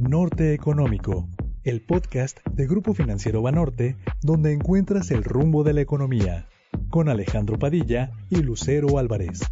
[0.00, 1.28] Norte Económico,
[1.62, 6.48] el podcast de Grupo Financiero Banorte, donde encuentras el rumbo de la economía,
[6.88, 9.42] con Alejandro Padilla y Lucero Álvarez.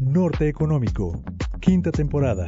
[0.00, 1.22] Norte Económico,
[1.60, 2.46] quinta temporada.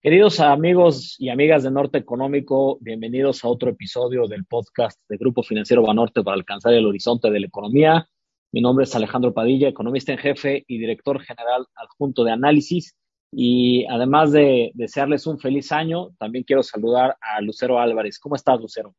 [0.00, 5.42] Queridos amigos y amigas de Norte Económico, bienvenidos a otro episodio del podcast de Grupo
[5.42, 8.08] Financiero Banorte para alcanzar el horizonte de la economía.
[8.50, 12.96] Mi nombre es Alejandro Padilla, economista en jefe y director general adjunto de análisis.
[13.34, 18.18] Y además de desearles un feliz año, también quiero saludar a Lucero Álvarez.
[18.18, 18.94] ¿Cómo estás, Lucero?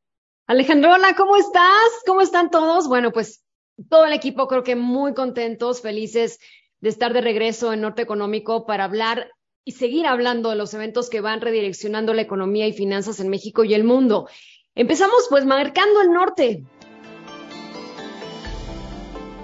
[0.47, 2.01] Alejandro, hola, ¿cómo estás?
[2.05, 2.87] ¿Cómo están todos?
[2.87, 3.45] Bueno, pues
[3.89, 6.39] todo el equipo creo que muy contentos, felices
[6.81, 9.29] de estar de regreso en Norte Económico para hablar
[9.63, 13.63] y seguir hablando de los eventos que van redireccionando la economía y finanzas en México
[13.63, 14.27] y el mundo.
[14.75, 16.63] Empezamos pues marcando el norte.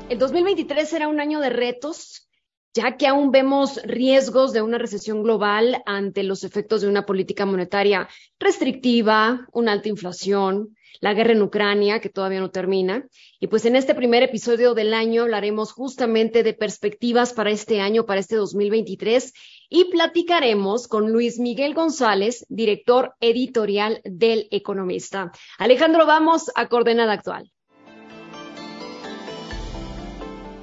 [0.09, 2.28] El 2023 será un año de retos,
[2.73, 7.45] ya que aún vemos riesgos de una recesión global ante los efectos de una política
[7.45, 8.07] monetaria
[8.39, 13.07] restrictiva, una alta inflación, la guerra en Ucrania, que todavía no termina.
[13.39, 18.05] Y pues en este primer episodio del año hablaremos justamente de perspectivas para este año,
[18.05, 19.33] para este 2023,
[19.69, 25.31] y platicaremos con Luis Miguel González, director editorial del Economista.
[25.57, 27.51] Alejandro, vamos a coordenada actual.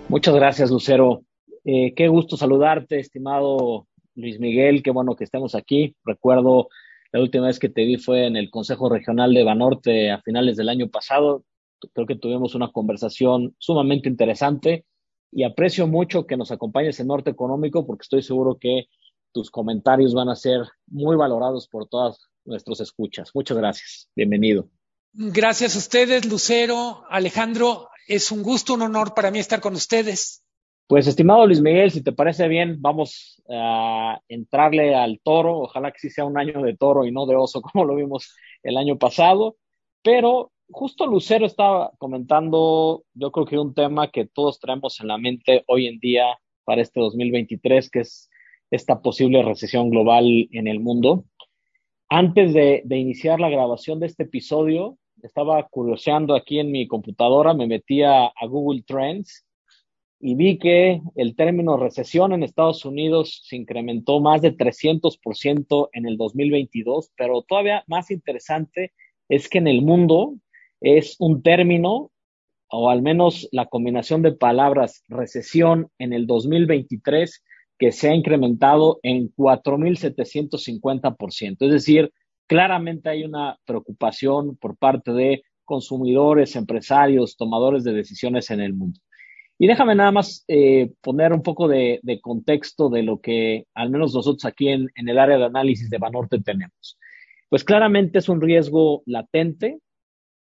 [0.09, 1.23] Muchas gracias, Lucero.
[1.69, 4.85] Eh, qué gusto saludarte, estimado Luis Miguel.
[4.85, 5.97] Qué bueno que estemos aquí.
[6.05, 6.69] Recuerdo
[7.11, 10.57] la última vez que te vi fue en el Consejo Regional de Banorte a finales
[10.57, 11.45] del año pasado.
[11.93, 14.85] Creo que tuvimos una conversación sumamente interesante
[15.33, 18.87] y aprecio mucho que nos acompañes en Norte Económico porque estoy seguro que
[19.33, 23.33] tus comentarios van a ser muy valorados por todas nuestros escuchas.
[23.35, 24.09] Muchas gracias.
[24.15, 24.69] Bienvenido.
[25.13, 27.89] Gracias a ustedes, Lucero, Alejandro.
[28.07, 30.46] Es un gusto, un honor para mí estar con ustedes.
[30.87, 35.59] Pues, estimado Luis Miguel, si te parece bien, vamos a entrarle al toro.
[35.59, 38.35] Ojalá que sí sea un año de toro y no de oso, como lo vimos
[38.63, 39.57] el año pasado.
[40.03, 45.19] Pero justo Lucero estaba comentando, yo creo que un tema que todos traemos en la
[45.19, 48.31] mente hoy en día para este 2023, que es
[48.71, 51.25] esta posible recesión global en el mundo.
[52.09, 57.67] Antes de, iniciar la grabación de este episodio, estaba curioseando aquí en mi computadora, me
[57.67, 59.46] metía a Google Trends
[60.19, 66.07] y vi que el término recesión en Estados Unidos se incrementó más de 300% en
[66.07, 68.93] el 2022, pero todavía más interesante
[69.29, 70.35] es que en el mundo
[70.81, 72.11] es un término,
[72.69, 77.45] o al menos la combinación de palabras recesión en el 2023,
[77.79, 81.57] que se ha incrementado en 4.750%.
[81.61, 82.11] Es decir,
[82.47, 88.99] claramente hay una preocupación por parte de consumidores, empresarios, tomadores de decisiones en el mundo.
[89.59, 94.15] Y déjame nada más eh, poner un poco de, contexto de lo que al menos
[94.15, 96.99] nosotros aquí en, en el área de análisis de Banorte tenemos.
[97.49, 99.79] Pues claramente es un riesgo latente.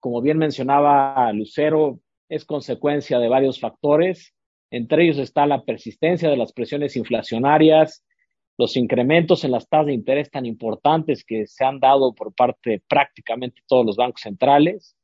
[0.01, 4.35] Como bien mencionaba Lucero, es consecuencia de varios factores.
[4.71, 8.05] Entre ellos está la persistencia de las presiones inflacionarias,
[8.59, 12.71] los incrementos en las tasas de interés tan importantes que se han dado por parte
[12.71, 14.97] de prácticamente todos los bancos centrales,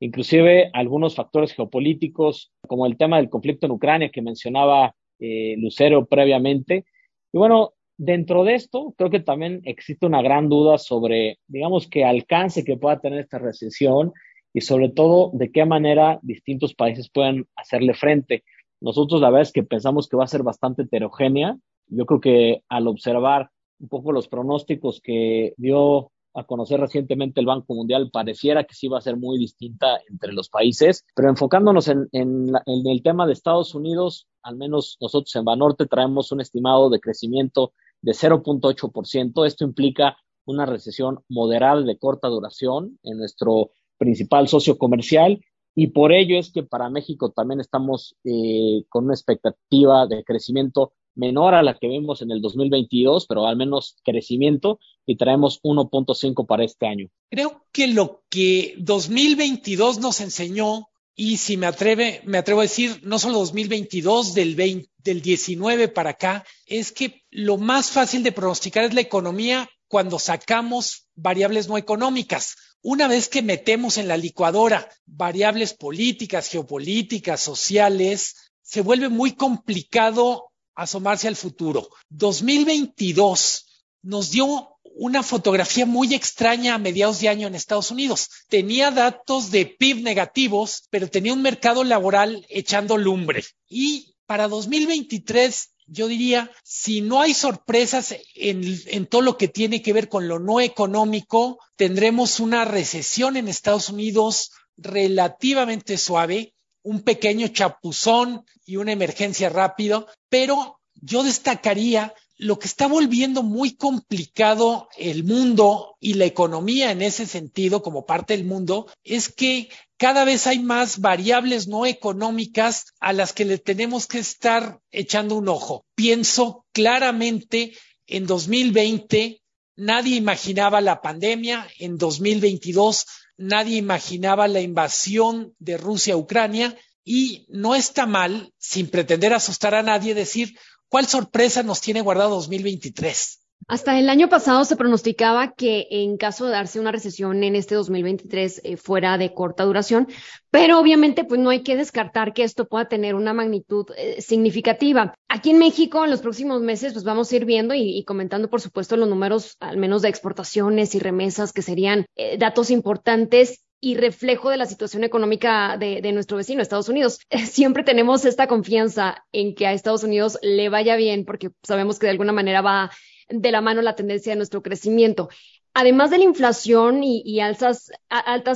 [0.00, 6.06] inclusive algunos factores geopolíticos como el tema del conflicto en Ucrania que mencionaba eh, Lucero
[6.06, 6.84] previamente.
[7.32, 12.04] Y bueno, dentro de esto creo que también existe una gran duda sobre, digamos, qué
[12.04, 14.12] alcance que pueda tener esta recesión
[14.52, 18.44] y sobre todo de qué manera distintos países pueden hacerle frente.
[18.80, 21.56] Nosotros la verdad es que pensamos que va a ser bastante heterogénea
[21.88, 27.46] yo creo que al observar un poco los pronósticos que dio a conocer recientemente el
[27.46, 31.88] Banco Mundial, pareciera que sí va a ser muy distinta entre los países, pero enfocándonos
[31.88, 37.00] en, el tema de Estados Unidos, al menos nosotros en Banorte traemos un estimado de
[37.00, 39.46] crecimiento de 0.8%.
[39.46, 45.40] Esto implica una recesión moderada de corta duración en nuestro principal socio comercial
[45.74, 50.92] y por ello es que para México también estamos eh, con una expectativa de crecimiento
[51.16, 56.46] menor a la que vimos en el 2022, pero al menos crecimiento y traemos 1.5
[56.46, 57.08] para este año.
[57.30, 60.88] Creo que lo que 2022 nos enseñó
[61.18, 65.88] y si me atreve, me atrevo a decir, no solo 2022, del 20, del 19
[65.88, 71.68] para acá, es que lo más fácil de pronosticar es la economía cuando sacamos variables
[71.68, 72.56] no económicas.
[72.82, 80.50] Una vez que metemos en la licuadora variables políticas, geopolíticas, sociales, se vuelve muy complicado
[80.76, 81.88] asomarse al futuro.
[82.10, 83.66] 2022
[84.02, 88.30] nos dio una fotografía muy extraña a mediados de año en Estados Unidos.
[88.48, 93.44] Tenía datos de PIB negativos, pero tenía un mercado laboral echando lumbre.
[93.68, 99.82] Y para 2023 yo diría, si no hay sorpresas en, en, todo lo que tiene
[99.82, 106.54] que ver con lo no económico, tendremos una recesión en Estados Unidos relativamente suave,
[106.86, 113.74] un pequeño chapuzón y una emergencia rápido, pero yo destacaría lo que está volviendo muy
[113.74, 119.68] complicado el mundo y la economía en ese sentido como parte del mundo es que
[119.96, 125.34] cada vez hay más variables no económicas a las que le tenemos que estar echando
[125.34, 125.84] un ojo.
[125.96, 127.72] Pienso claramente
[128.06, 129.42] en 2020,
[129.74, 133.06] nadie imaginaba la pandemia, en 2022
[133.36, 139.74] nadie imaginaba la invasión de Rusia a Ucrania y no está mal, sin pretender asustar
[139.74, 140.56] a nadie, decir,
[140.88, 143.40] ¿Cuál sorpresa nos tiene guardado 2023?
[143.68, 147.74] Hasta el año pasado se pronosticaba que en caso de darse una recesión en este
[147.74, 150.06] 2023 eh, fuera de corta duración,
[150.52, 155.14] pero obviamente pues no hay que descartar que esto pueda tener una magnitud eh, significativa.
[155.28, 158.60] Aquí en México en los próximos meses pues vamos a ir viendo y, comentando por
[158.60, 163.96] supuesto los números al menos de exportaciones y remesas que serían eh, datos importantes y
[163.96, 167.18] reflejo de la situación económica de, nuestro vecino, Estados Unidos.
[167.50, 172.06] Siempre tenemos esta confianza en que a Estados Unidos le vaya bien porque sabemos que
[172.06, 172.92] de alguna manera va
[173.28, 175.28] de la mano la tendencia de nuestro crecimiento.
[175.74, 177.90] Además de la inflación y, altas,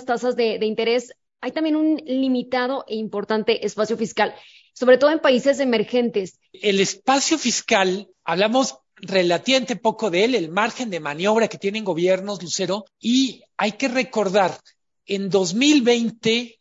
[0.07, 4.35] tasas de, de interés, hay también un limitado e importante espacio fiscal,
[4.73, 6.39] sobre todo en países emergentes.
[6.53, 12.43] El espacio fiscal, hablamos relativamente poco de él, el margen de maniobra que tienen gobiernos,
[12.43, 14.59] Lucero, y hay que recordar
[15.07, 16.61] en 2020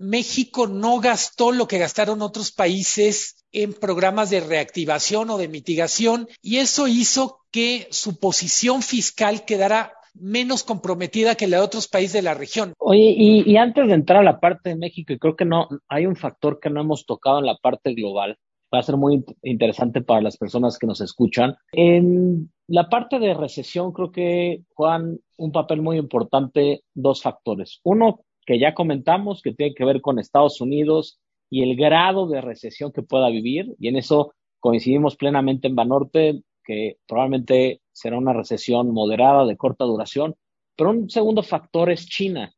[0.00, 6.28] México no gastó lo que gastaron otros países en programas de reactivación o de mitigación
[6.42, 12.14] y eso hizo que su posición fiscal quedara menos comprometida que la de otros países
[12.14, 12.74] de la región.
[12.78, 16.06] Oye, y, antes de entrar a la parte de México, y creo que no, hay
[16.06, 18.36] un factor que no hemos tocado en la parte global,
[18.72, 21.56] va a ser muy interesante para las personas que nos escuchan.
[21.72, 27.80] En la parte de recesión creo que juegan un papel muy importante dos factores.
[27.82, 31.18] Uno que ya comentamos, que tiene que ver con Estados Unidos
[31.50, 36.42] y el grado de recesión que pueda vivir, y en eso coincidimos plenamente en Banorte,
[36.64, 40.36] que probablemente será una recesión moderada de corta duración.
[40.76, 42.52] Pero un segundo factor es China.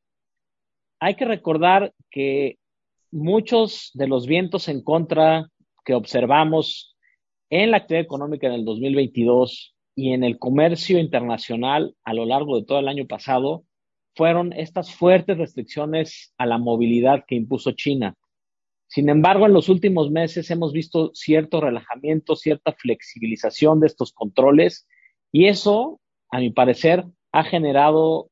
[1.01, 2.59] Hay que recordar que
[3.11, 5.49] muchos de los vientos en contra
[5.85, 6.97] que observamos
[7.51, 12.57] en la actividad económica en el 2022 y en el comercio internacional a lo largo
[12.57, 13.65] de todo el año pasado
[14.15, 18.15] fueron estas fuertes restricciones a la movilidad que impuso China.
[18.93, 24.87] Sin embargo, en los últimos meses hemos visto cierto relajamiento, cierta flexibilización de estos controles
[25.33, 25.99] y eso,
[26.31, 28.29] a mi parecer, ha generado,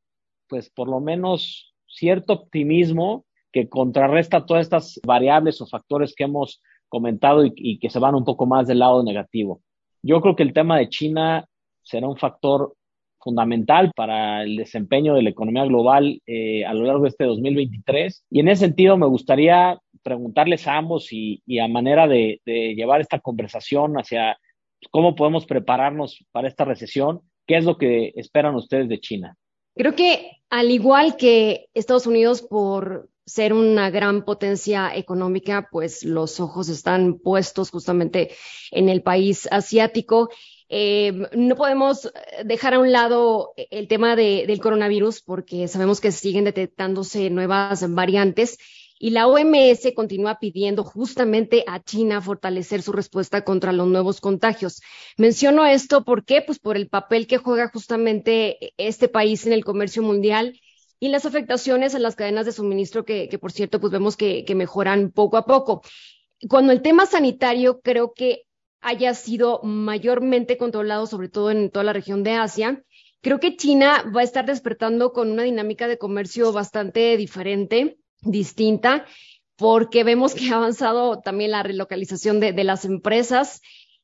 [0.50, 6.60] pues, por lo menos cierto optimismo que contrarresta todas estas variables o factores que hemos
[6.90, 9.62] comentado y, que se van un poco más del lado negativo.
[10.02, 11.46] Yo creo que el tema de China
[11.82, 12.74] será un factor
[13.18, 18.26] fundamental para el desempeño de la economía global eh, a lo largo de este 2023.
[18.28, 23.20] Y en ese sentido me gustaría preguntarles a ambos y, a manera de, llevar esta
[23.20, 24.38] conversación hacia
[24.90, 29.36] cómo podemos prepararnos para esta recesión, ¿qué es lo que esperan ustedes de China?
[29.74, 36.40] Creo que al igual que Estados Unidos por ser una gran potencia económica, pues los
[36.40, 38.34] ojos están puestos justamente
[38.72, 40.30] en el país asiático.
[40.68, 42.12] Eh, no podemos
[42.44, 48.58] dejar a un lado el tema del coronavirus porque sabemos que siguen detectándose nuevas variantes
[49.02, 54.82] y la OMS continúa pidiendo justamente a China fortalecer su respuesta contra los nuevos contagios.
[55.16, 60.02] Menciono esto porque, pues, por el papel que juega justamente este país en el comercio
[60.02, 60.60] mundial
[60.98, 65.10] y las afectaciones en las cadenas de suministro que, por cierto, pues vemos que, mejoran
[65.10, 65.80] poco a poco.
[66.46, 68.42] Cuando el tema sanitario creo que
[68.82, 72.84] haya sido mayormente controlado, sobre todo en toda la región de Asia,
[73.22, 79.06] creo que China va a estar despertando con una dinámica de comercio bastante diferente, distinta,
[79.56, 83.60] porque vemos que ha avanzado también la relocalización de, de las empresas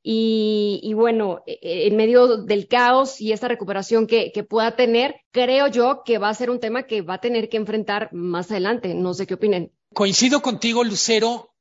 [0.09, 5.67] y, bueno, e, e, en medio del caos y esta recuperación que, pueda tener, creo
[5.67, 8.95] yo que va a ser un tema que va a tener que enfrentar más adelante.
[8.95, 9.73] No sé qué opinen.
[9.93, 11.53] Coincido contigo, Lucero.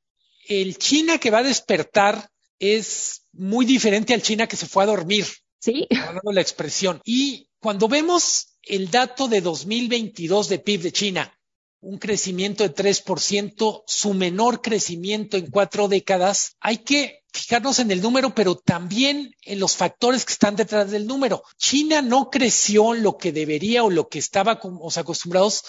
[0.47, 4.87] El China que va a despertar es muy diferente al China que se fue a
[4.87, 5.25] dormir.
[5.57, 5.87] Sí.
[6.23, 7.01] la expresión.
[7.03, 11.39] Y cuando vemos el dato de 2022 de PIB de China,
[11.85, 18.01] un crecimiento de 3%, su menor crecimiento en cuatro décadas, hay que fijarnos en el
[18.01, 21.43] número, pero también en los factores que están detrás del número.
[21.57, 24.59] China no creció lo que debería o lo que estaba
[24.95, 25.63] acostumbrados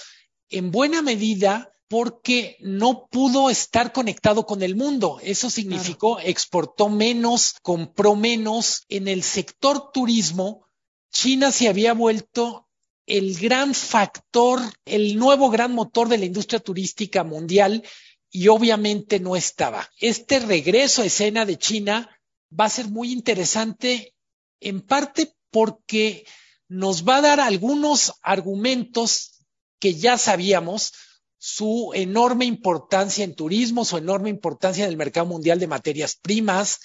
[0.49, 5.21] en buena medida porque no pudo estar conectado con el mundo.
[5.23, 8.85] Eso significó exportó menos, compró menos.
[8.89, 10.67] En el sector turismo,
[11.13, 12.66] China se había vuelto
[13.07, 17.85] el gran factor, el nuevo gran motor de la industria turística mundial
[18.31, 19.89] y obviamente no estaba.
[19.99, 22.11] Este regreso a escena de China
[22.59, 24.15] va a ser muy interesante
[24.61, 26.27] en parte porque
[26.69, 29.45] nos va a dar algunos argumentos
[29.79, 30.93] que ya sabíamos,
[31.39, 36.81] su enorme importancia en turismo, su enorme importancia en el mercado mundial de materias primas,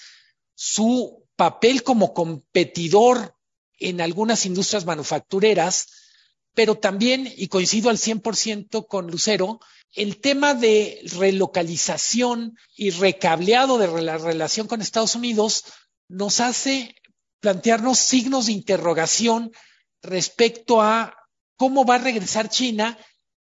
[0.54, 3.34] su papel como competidor
[3.78, 6.01] en algunas industrias manufactureras,
[6.54, 9.60] pero también, y coincido al 100% con Lucero,
[9.94, 15.64] el tema de relocalización y recableado de la relación con Estados Unidos
[16.08, 16.94] nos hace
[17.40, 19.52] plantearnos signos de interrogación
[20.02, 21.14] respecto a
[21.56, 22.98] cómo va a regresar China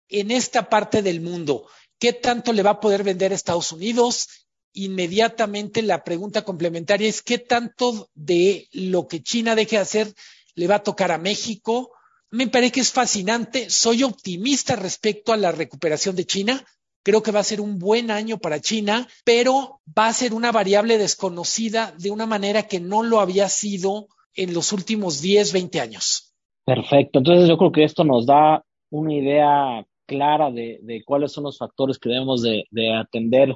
[0.09, 1.67] en esta parte del mundo.
[1.99, 4.27] ¿Qué tanto le va a poder vender a Estados Unidos?
[4.73, 10.13] Inmediatamente la pregunta complementaria es qué tanto de lo que China deje de hacer
[10.55, 11.92] le va a tocar a México.
[12.33, 13.69] Me parece que es fascinante.
[13.69, 16.65] Soy optimista respecto a la recuperación de China.
[17.03, 20.51] Creo que va a ser un buen año para China, pero va a ser una
[20.51, 25.79] variable desconocida de una manera que no lo había sido en los últimos 10, 20
[25.79, 26.33] años.
[26.65, 27.19] Perfecto.
[27.19, 31.99] Entonces yo creo que esto nos da una idea clara de, cuáles son los factores
[31.99, 33.55] que debemos de, atender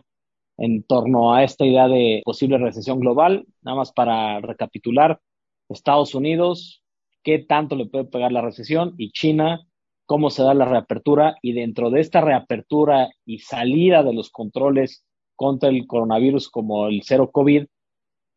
[0.59, 3.43] en torno a esta idea de posible recesión global.
[3.63, 5.19] Nada más para recapitular,
[5.67, 6.83] Estados Unidos,
[7.27, 9.59] qué tanto le puede pegar la recesión y China,
[10.05, 15.03] cómo se da la reapertura y dentro de esta reapertura y salida de los controles
[15.35, 17.65] contra el coronavirus como el cero COVID,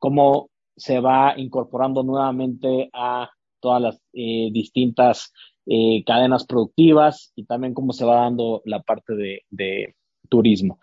[0.00, 3.30] cómo se va incorporando nuevamente a
[3.60, 5.32] todas las eh, distintas
[5.66, 9.94] eh, cadenas productivas y también cómo se va dando la parte de,
[10.28, 10.80] turismo.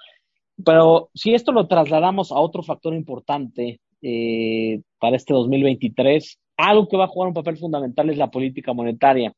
[0.63, 6.97] Pero si esto lo trasladamos a otro factor importante eh, para este 2023, algo que
[6.97, 9.33] va a jugar un papel fundamental es la política monetaria.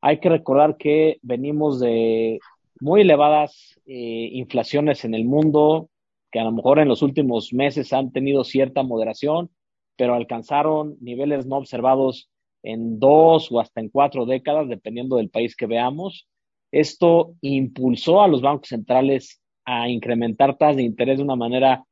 [0.00, 2.38] Hay que recordar que venimos de
[2.80, 5.88] muy elevadas eh, inflaciones en el mundo,
[6.30, 9.50] que a lo mejor en los últimos meses han tenido cierta moderación,
[9.96, 12.30] pero alcanzaron niveles no observados
[12.62, 16.28] en dos o hasta en cuatro décadas, dependiendo del país que veamos.
[16.72, 21.84] Esto impulsó a los bancos centrales a incrementar tasas de interés de una manera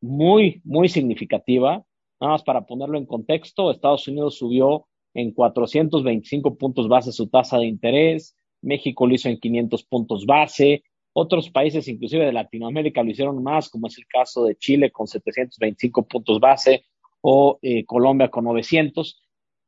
[0.00, 1.84] muy, muy significativa.
[2.20, 7.58] Nada más para ponerlo en contexto, Estados Unidos subió en 425 puntos base su tasa
[7.58, 10.82] de interés, México lo hizo en 500 puntos base,
[11.18, 15.06] otros países, inclusive de Latinoamérica, lo hicieron más, como es el caso de Chile con
[15.06, 16.84] 725 puntos base
[17.22, 19.22] o eh, Colombia con 900.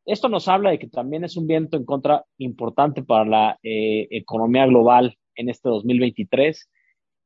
[0.04, 4.08] Esto nos habla de que también es un viento en contra importante para la eh,
[4.10, 6.68] economía global en este 2023.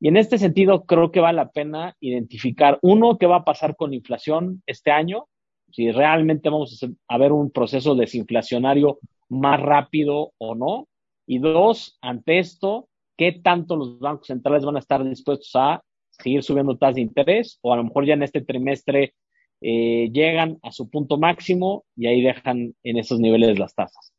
[0.02, 3.76] Y en este sentido, creo que vale la pena identificar, uno, qué va a pasar
[3.76, 5.28] con la inflación este año,
[5.71, 10.88] si realmente vamos a ver un proceso desinflacionario más rápido o no.
[11.25, 15.80] Y dos, ante esto, qué tanto los bancos centrales van a estar dispuestos a
[16.11, 19.14] seguir subiendo tasas de interés o a lo mejor ya en este trimestre
[19.61, 24.12] eh, llegan a su punto máximo y ahí dejan en esos niveles las tasas.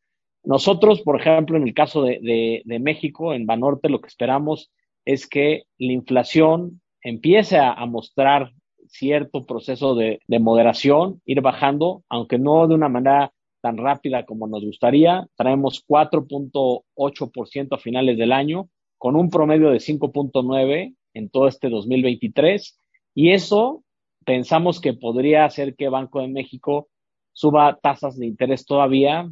[0.46, 4.72] Nosotros, por ejemplo, en el caso de, México, en Banorte, lo que esperamos
[5.06, 8.52] es que la inflación empiece a, mostrar
[8.88, 14.48] cierto proceso de, de, moderación, ir bajando, aunque no de una manera tan rápida como
[14.48, 15.28] nos gustaría.
[15.36, 22.80] Traemos 4.8% a finales del año, con un promedio de 5.9% en todo este 2023.
[23.16, 23.84] Y eso
[24.26, 26.90] pensamos que podría hacer que Banco de México
[27.34, 29.30] suba tasas de interés todavía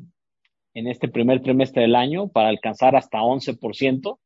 [0.73, 4.17] en este primer trimestre del año para alcanzar hasta 11%,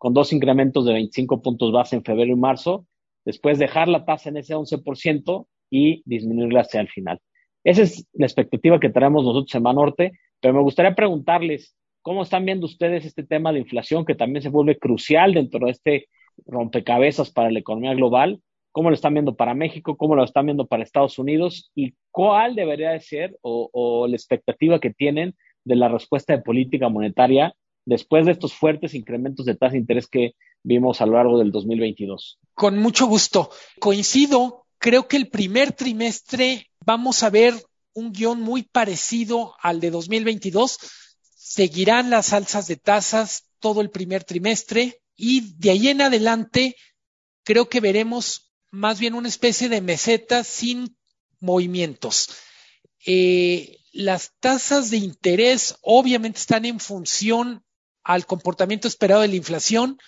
[0.00, 2.86] con dos incrementos de 25 puntos base en febrero y marzo,
[3.26, 7.20] después dejar la tasa en ese 11% y disminuirla hacia el final.
[7.64, 12.46] Esa es la expectativa que tenemos nosotros en Banorte, pero me gustaría preguntarles, ¿cómo están
[12.46, 16.06] viendo ustedes este tema de inflación que también se vuelve crucial dentro de este
[16.46, 18.40] rompecabezas para la economía global?
[18.72, 22.54] cómo lo están viendo para México, cómo lo están viendo para Estados Unidos y cuál
[22.54, 28.26] debería de ser o, la expectativa que tienen de la respuesta de política monetaria después
[28.26, 32.38] de estos fuertes incrementos de tasa de interés que vimos a lo largo del 2022.
[32.54, 33.50] Con mucho gusto.
[33.78, 37.54] Coincido, creo que el primer trimestre vamos a ver
[37.94, 40.78] un guion muy parecido al de 2022.
[41.34, 46.76] Seguirán las alzas de tasas todo el primer trimestre y de ahí en adelante
[47.44, 50.96] creo que veremos más bien una especie de meseta sin
[51.40, 52.30] movimientos.
[53.06, 57.64] Eh, las tasas de interés obviamente están en función
[58.02, 59.98] al comportamiento esperado de la inflación.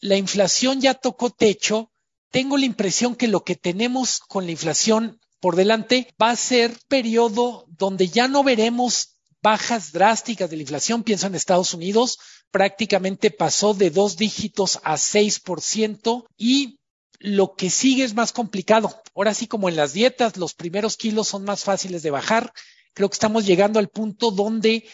[0.00, 1.90] la inflación ya tocó techo,
[2.30, 6.76] tengo la impresión que lo que tenemos con la inflación por delante va a ser
[6.88, 11.02] periodo donde ya no veremos bajas drásticas de la inflación.
[11.02, 12.18] Pienso en Estados Unidos,
[12.50, 16.80] prácticamente pasó de dos dígitos a 6% y
[17.18, 19.02] lo que sigue es más complicado.
[19.14, 22.52] Ahora sí, como en las dietas, los primeros kilos son más fáciles de bajar.
[22.94, 24.88] Creo que estamos llegando al punto donde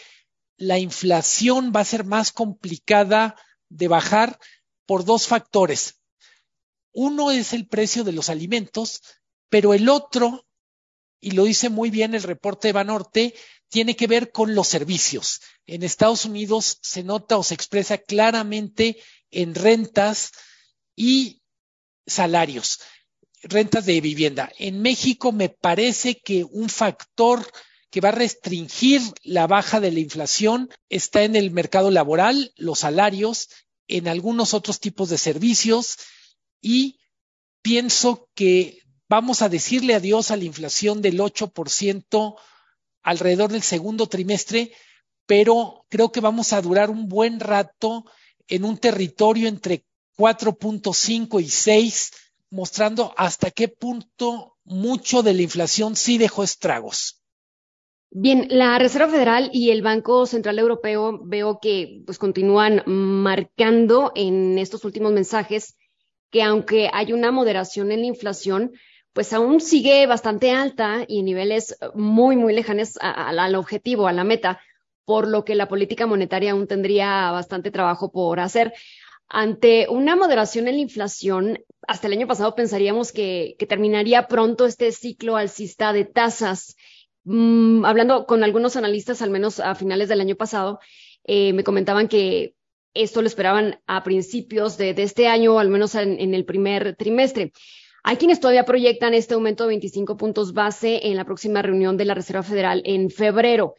[0.61, 3.35] la inflación va a ser más complicada
[3.69, 4.39] de bajar
[4.85, 5.99] por dos factores.
[6.93, 9.01] Uno es el precio de los alimentos,
[9.49, 10.45] pero el otro,
[11.19, 13.33] y lo dice muy bien el reporte de Banorte,
[13.69, 15.41] tiene que ver con los servicios.
[15.65, 19.01] En Estados Unidos se nota o se expresa claramente
[19.31, 20.31] en rentas
[20.95, 21.41] y
[22.05, 22.81] salarios,
[23.41, 24.51] rentas de vivienda.
[24.59, 27.51] En México me parece que un factor
[27.91, 32.79] que va a restringir la baja de la inflación está en el mercado laboral, los
[32.79, 33.49] salarios,
[33.87, 35.97] en algunos otros tipos de servicios
[36.61, 36.99] y
[37.61, 38.79] pienso que
[39.09, 42.35] vamos a decirle adiós a la inflación del 8%
[43.03, 44.71] alrededor del segundo trimestre,
[45.25, 48.05] pero creo que vamos a durar un buen rato
[48.47, 49.85] en un territorio entre
[50.17, 52.11] 4.5 y 6,
[52.51, 57.20] mostrando hasta qué punto mucho de la inflación sí dejó estragos.
[58.13, 64.57] Bien, la Reserva Federal y el Banco Central Europeo veo que pues continúan marcando en
[64.59, 65.77] estos últimos mensajes
[66.29, 68.73] que aunque hay una moderación en la inflación,
[69.13, 74.25] pues aún sigue bastante alta y en niveles muy, muy lejanos al objetivo, a la
[74.25, 74.59] meta,
[75.05, 78.73] por lo que la política monetaria aún tendría bastante trabajo por hacer.
[79.29, 84.65] Ante una moderación en la inflación, hasta el año pasado pensaríamos que, que terminaría pronto
[84.65, 86.75] este ciclo alcista de tasas
[87.23, 90.79] Mm, hablando con algunos analistas, al menos a finales del año pasado,
[91.23, 92.55] eh, me comentaban que
[92.93, 97.53] esto lo esperaban a principios de, este año, o al menos en, el primer trimestre.
[98.03, 102.05] Hay quienes todavía proyectan este aumento de 25 puntos base en la próxima reunión de
[102.05, 103.75] la Reserva Federal en febrero.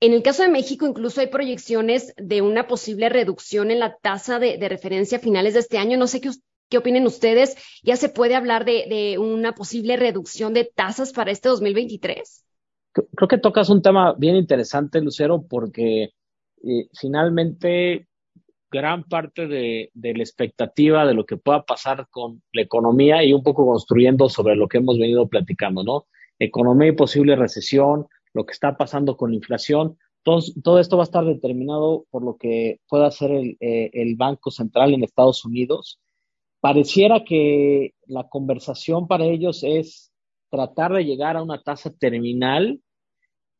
[0.00, 4.38] En el caso de México, incluso hay proyecciones de una posible reducción en la tasa
[4.38, 5.98] de, referencia a finales de este año.
[5.98, 6.30] No sé qué,
[6.70, 7.56] qué opinen ustedes.
[7.82, 12.46] ¿Ya se puede hablar de una posible reducción de tasas para este 2023?
[13.14, 16.14] Creo que tocas un tema bien interesante, Lucero, porque
[16.62, 18.08] eh, finalmente
[18.70, 23.42] gran parte de, la expectativa de lo que pueda pasar con la economía y un
[23.42, 26.06] poco construyendo sobre lo que hemos venido platicando, ¿no?
[26.38, 31.10] Economía y posible recesión, lo que está pasando con la inflación, todo, esto va a
[31.10, 36.00] estar determinado por lo que pueda hacer eh, el Banco Central en Estados Unidos.
[36.60, 40.12] Pareciera que la conversación para ellos es
[40.50, 42.80] tratar de llegar a una tasa terminal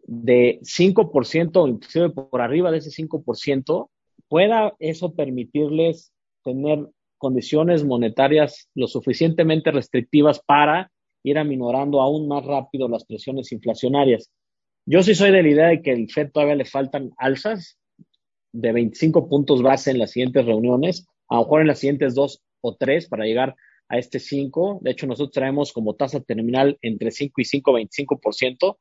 [0.06, 3.90] de 5% o inclusive por arriba de ese 5%,
[4.28, 6.12] pueda eso permitirles
[6.44, 6.86] tener
[7.18, 10.90] condiciones monetarias lo suficientemente restrictivas para
[11.24, 14.30] ir aminorando aún más rápido las presiones inflacionarias.
[14.84, 17.76] Yo sí soy de la idea de que el FED todavía le faltan alzas
[18.52, 22.42] de 25 puntos base en las siguientes reuniones, a lo mejor en las siguientes dos
[22.60, 23.56] o tres para llegar
[23.88, 24.78] a este 5.
[24.82, 28.76] De hecho, nosotros traemos como tasa terminal entre 5 y 5,25%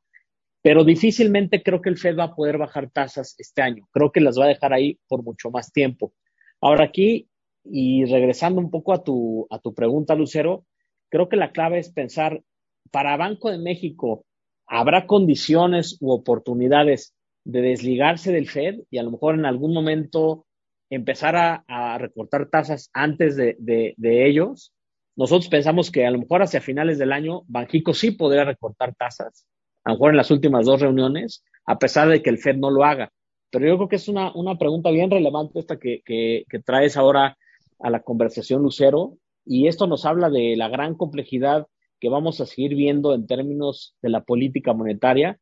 [0.66, 3.86] pero difícilmente creo que el Fed va a poder bajar tasas este año.
[3.92, 6.12] Creo que las va a dejar ahí por mucho más tiempo.
[6.60, 7.28] Ahora aquí,
[7.62, 10.66] y regresando un poco a tu, a tu pregunta, Lucero,
[11.08, 12.42] creo que la clave es pensar,
[12.90, 14.24] para Banco de México,
[14.66, 20.46] ¿habrá condiciones u oportunidades de desligarse del Fed y a lo mejor en algún momento
[20.90, 24.72] empezar a, recortar tasas antes de, de, ellos?
[25.14, 29.46] Nosotros pensamos que a lo mejor hacia finales del año Banjico sí podría recortar tasas
[29.86, 32.72] a lo mejor en las últimas dos reuniones, a pesar de que el Fed no
[32.72, 33.12] lo haga.
[33.52, 37.38] Pero yo creo que es una, una pregunta bien relevante esta que, que, traes ahora
[37.78, 41.68] a la conversación, Lucero, y esto nos habla de la gran complejidad
[42.00, 45.38] que vamos a seguir viendo en términos de la política monetaria,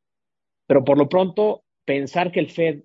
[0.67, 2.83] pero por lo pronto pensar que el Fed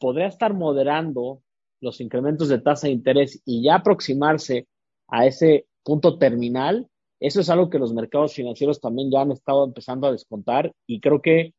[0.00, 1.40] podría estar moderando
[1.80, 4.66] los incrementos de tasa de interés y ya aproximarse
[5.06, 6.88] a ese punto terminal,
[7.20, 11.00] eso es algo que los mercados financieros también ya han estado empezando a descontar y
[11.00, 11.54] creo que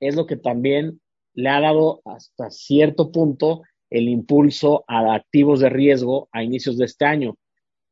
[0.00, 1.00] es lo que también
[1.34, 6.84] le ha dado hasta cierto punto el impulso a activos de riesgo a inicios de
[6.84, 7.36] este año.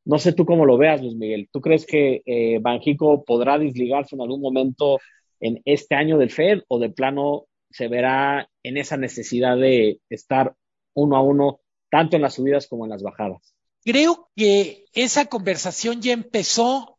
[0.05, 1.49] No sé tú cómo lo veas, Luis Miguel.
[1.51, 4.99] ¿Tú crees que eh, Banjico podrá desligarse en algún momento
[5.39, 10.55] en este año del Fed o de plano se verá en esa necesidad de estar
[10.93, 13.53] uno a uno tanto en las subidas como en las bajadas?
[13.83, 16.96] Creo que esa conversación ya empezó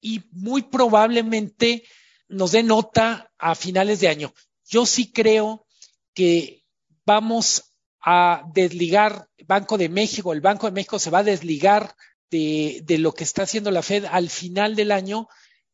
[0.00, 1.84] y muy probablemente
[2.28, 4.34] nos dé nota a finales de año.
[4.68, 5.66] Yo sí creo
[6.14, 6.64] que
[7.04, 11.94] vamos a desligar Banco de México, el Banco de México se va a desligar
[12.30, 15.28] de, de lo que está haciendo la Fed al final del año,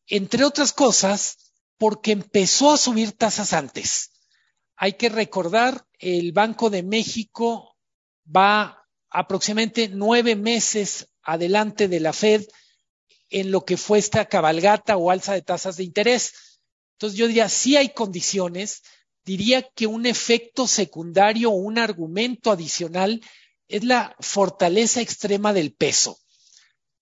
[0.06, 4.10] entre otras cosas, porque empezó a subir tasas antes.
[4.76, 7.76] Hay que recordar, el Banco de México
[8.24, 12.44] va aproximadamente nueve meses adelante de la Fed
[13.32, 16.60] en lo que fue esta cabalgata o alza de tasas de interés.
[16.92, 18.82] Entonces yo diría, sí hay condiciones,
[19.24, 23.22] diría que un efecto secundario o un argumento adicional
[23.68, 26.18] es la fortaleza extrema del peso.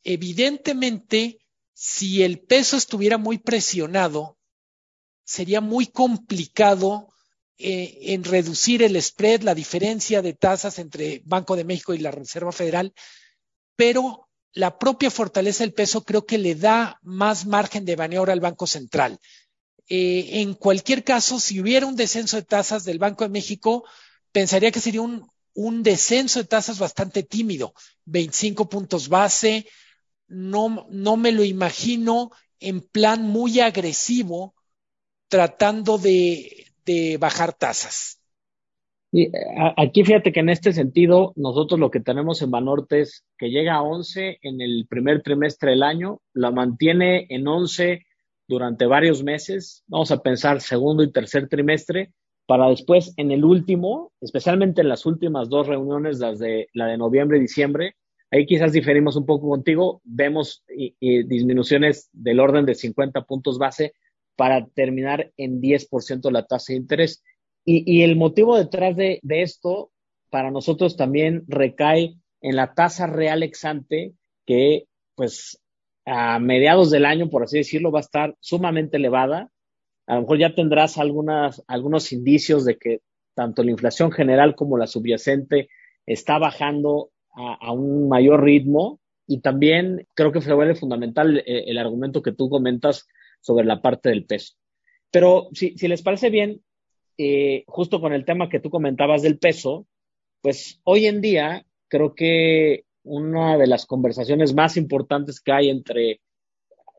[0.05, 4.39] Evidentemente, si el peso estuviera muy presionado,
[5.25, 7.09] sería muy complicado
[7.59, 12.13] eh, en reducir el spread, la diferencia de tasas entre Banco de México y la
[12.13, 12.95] Reserva Federal,
[13.75, 18.41] pero la propia fortaleza del peso creo que le da más margen de maniobra al
[18.41, 19.19] Banco Central.
[19.89, 23.85] Eh, en cualquier caso, si hubiera un descenso de tasas del Banco de México,
[24.33, 25.29] pensaría que sería un,
[25.83, 27.75] descenso de tasas bastante tímido,
[28.07, 29.67] 25 puntos base.
[30.29, 34.55] No, no me lo imagino en plan muy agresivo
[35.29, 36.67] tratando de
[37.21, 38.20] bajar tasas.
[39.13, 39.31] Y
[39.77, 43.75] aquí fíjate que en este sentido, nosotros lo que tenemos en Banorte es que llega
[43.75, 48.07] a 11 en el primer trimestre del año, la mantiene en 11
[48.47, 52.13] durante varios meses, vamos a pensar segundo y tercer trimestre,
[52.47, 56.99] para después en el último, especialmente en las últimas dos reuniones, las de la de
[56.99, 57.95] noviembre y diciembre,
[58.31, 60.65] ahí quizás diferimos un poco contigo, vemos
[60.99, 63.93] disminuciones del orden de 50 puntos base,
[64.37, 67.23] para terminar en 10% la tasa de interés.
[67.65, 69.91] Y, el motivo detrás de, esto,
[70.31, 74.15] para nosotros también recae en la tasa real exante,
[74.47, 75.61] que pues
[76.07, 79.51] a mediados del año, por así decirlo, va a estar sumamente elevada.
[80.07, 83.01] A lo mejor ya tendrás algunas, algunos indicios de que
[83.35, 85.69] tanto la inflación general como la subyacente
[86.07, 89.01] está bajando a, un mayor ritmo.
[89.27, 93.07] Y también creo que se vuelve fundamental eh, el argumento que tú comentas
[93.41, 94.55] sobre la parte del peso.
[95.11, 96.63] Pero si, les parece bien,
[97.23, 99.87] eh, justo con el tema que tú comentabas del peso,
[100.41, 106.23] pues hoy en día creo que una de las conversaciones más importantes que hay entre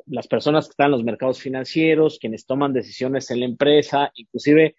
[0.06, 4.76] las personas que están en los mercados financieros, quienes toman decisiones en la empresa, inclusive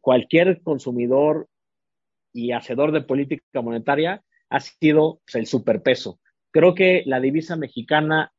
[0.00, 1.46] cualquier consumidor
[2.32, 6.20] y hacedor de política monetaria, ha sido pues, el superpeso.
[6.52, 8.32] Creo que la divisa mexicana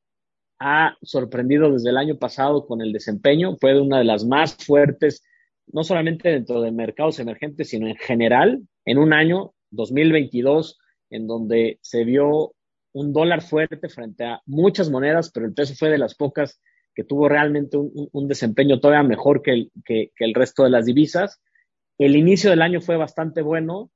[0.57, 5.23] ha sorprendido desde el año pasado con el desempeño, fue una de las más fuertes,
[5.73, 10.79] no solamente dentro de mercados emergentes, sino en general, en un año 2022,
[11.09, 12.53] en donde se vio
[12.93, 16.61] un dólar fuerte frente a muchas monedas, pero el peso fue de las pocas
[16.93, 21.41] que tuvo realmente un, desempeño todavía mejor que el, que, el resto de las divisas.
[21.97, 23.91] El inicio del año fue bastante bueno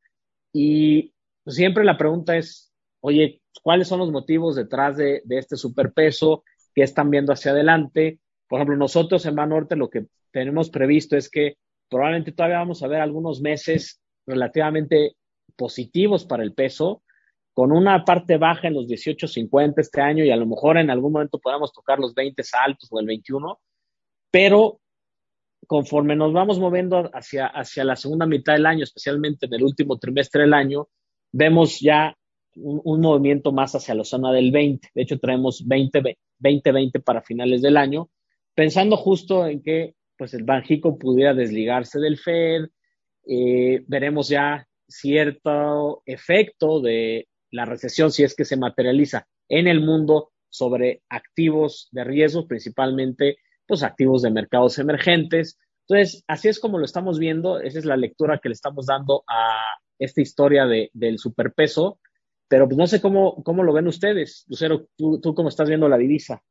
[0.54, 1.14] y
[1.46, 6.44] siempre la pregunta es, oye, ¿cuáles son los motivos detrás de, de este superpeso?
[6.76, 8.20] que están viendo hacia adelante.
[8.48, 11.58] Por ejemplo, nosotros en Banorte lo que tenemos previsto es que
[11.90, 15.16] probablemente todavía vamos a ver algunos meses relativamente
[15.56, 17.04] positivos para el peso,
[17.54, 21.14] con una parte baja en los 18.50 este año y a lo mejor en algún
[21.14, 23.60] momento podamos tocar los 20 altos o el 21,
[24.30, 24.82] pero
[25.68, 29.98] conforme nos vamos moviendo hacia, hacia la segunda mitad del año, especialmente en el último
[29.98, 30.90] trimestre del año,
[31.32, 32.16] vemos ya
[32.56, 34.90] un, movimiento más hacia la zona del 20.
[34.94, 38.10] De hecho, traemos 20, 2020 para finales del año,
[38.54, 42.66] pensando justo en que pues el Banjico pudiera desligarse del Fed,
[43.28, 49.82] eh, veremos ya cierto efecto de la recesión si es que se materializa en el
[49.82, 55.58] mundo sobre activos de riesgo, principalmente pues activos de mercados emergentes.
[55.88, 59.24] Entonces, así es como lo estamos viendo, esa es la lectura que le estamos dando
[59.28, 59.58] a
[59.98, 62.00] esta historia de, del superpeso
[62.48, 64.46] pero pues no sé cómo, cómo lo ven ustedes.
[64.48, 66.44] Lucero, ¿tú, ¿tú cómo estás viendo la divisa?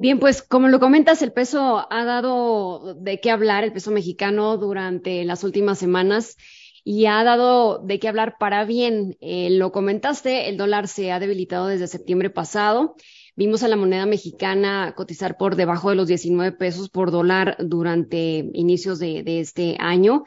[0.00, 4.56] Bien, pues como lo comentas, el peso ha dado de qué hablar, el peso mexicano
[4.56, 6.38] durante las últimas semanas
[6.84, 9.18] y ha dado de qué hablar para bien.
[9.20, 12.96] Eh, lo comentaste, el dólar se ha debilitado desde septiembre pasado.
[13.36, 18.48] Vimos a la moneda mexicana cotizar por debajo de los 19 pesos por dólar durante
[18.54, 20.24] inicios de, este año.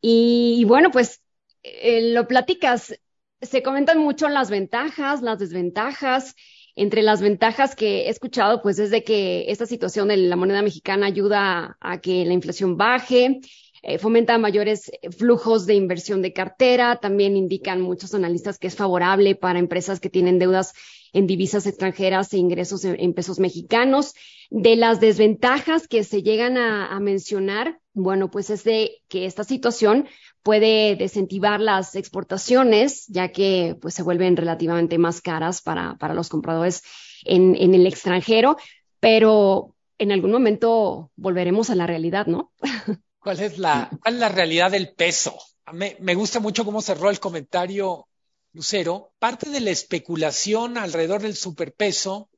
[0.00, 1.22] Y, bueno, pues
[1.64, 2.96] eh, lo platicas,
[3.40, 6.36] se comentan mucho las ventajas, las desventajas.
[6.78, 10.62] Entre las ventajas que he escuchado, pues es de que esta situación de la moneda
[10.62, 13.40] mexicana ayuda a, que la inflación baje,
[13.82, 14.88] eh, fomenta mayores
[15.18, 17.00] flujos de inversión de cartera.
[17.00, 20.72] También indican muchos analistas que es favorable para empresas que tienen deudas
[21.12, 24.14] en divisas extranjeras e ingresos en, pesos mexicanos.
[24.48, 29.42] De las desventajas que se llegan a, a mencionar, bueno, pues es de que esta
[29.42, 30.06] situación
[30.42, 36.28] puede desincentivar las exportaciones, ya que pues se vuelven relativamente más caras para, para los
[36.28, 36.82] compradores
[37.24, 38.56] en, en el extranjero,
[39.00, 42.52] pero en algún momento volveremos a la realidad, ¿no?
[43.18, 45.36] ¿Cuál es la, cuál es la realidad del peso?
[45.72, 48.08] Me, me gusta mucho cómo cerró el comentario
[48.52, 49.12] Lucero.
[49.18, 52.30] Parte de la especulación alrededor del superpeso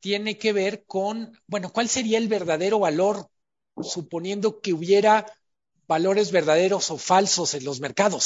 [0.00, 3.28] tiene que ver con, bueno, ¿cuál sería el verdadero valor
[3.82, 5.26] suponiendo que hubiera
[5.94, 8.24] valores verdaderos o falsos en los mercados?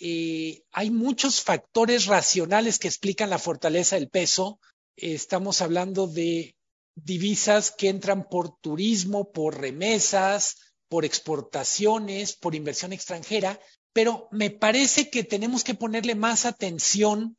[0.00, 4.58] Hay muchos factores racionales que explican la fortaleza del peso.
[4.96, 6.56] estamos hablando de
[6.96, 10.56] divisas que entran por turismo, por remesas,
[10.88, 13.60] por exportaciones, por inversión extranjera,
[13.92, 17.36] pero me parece que tenemos que ponerle más atención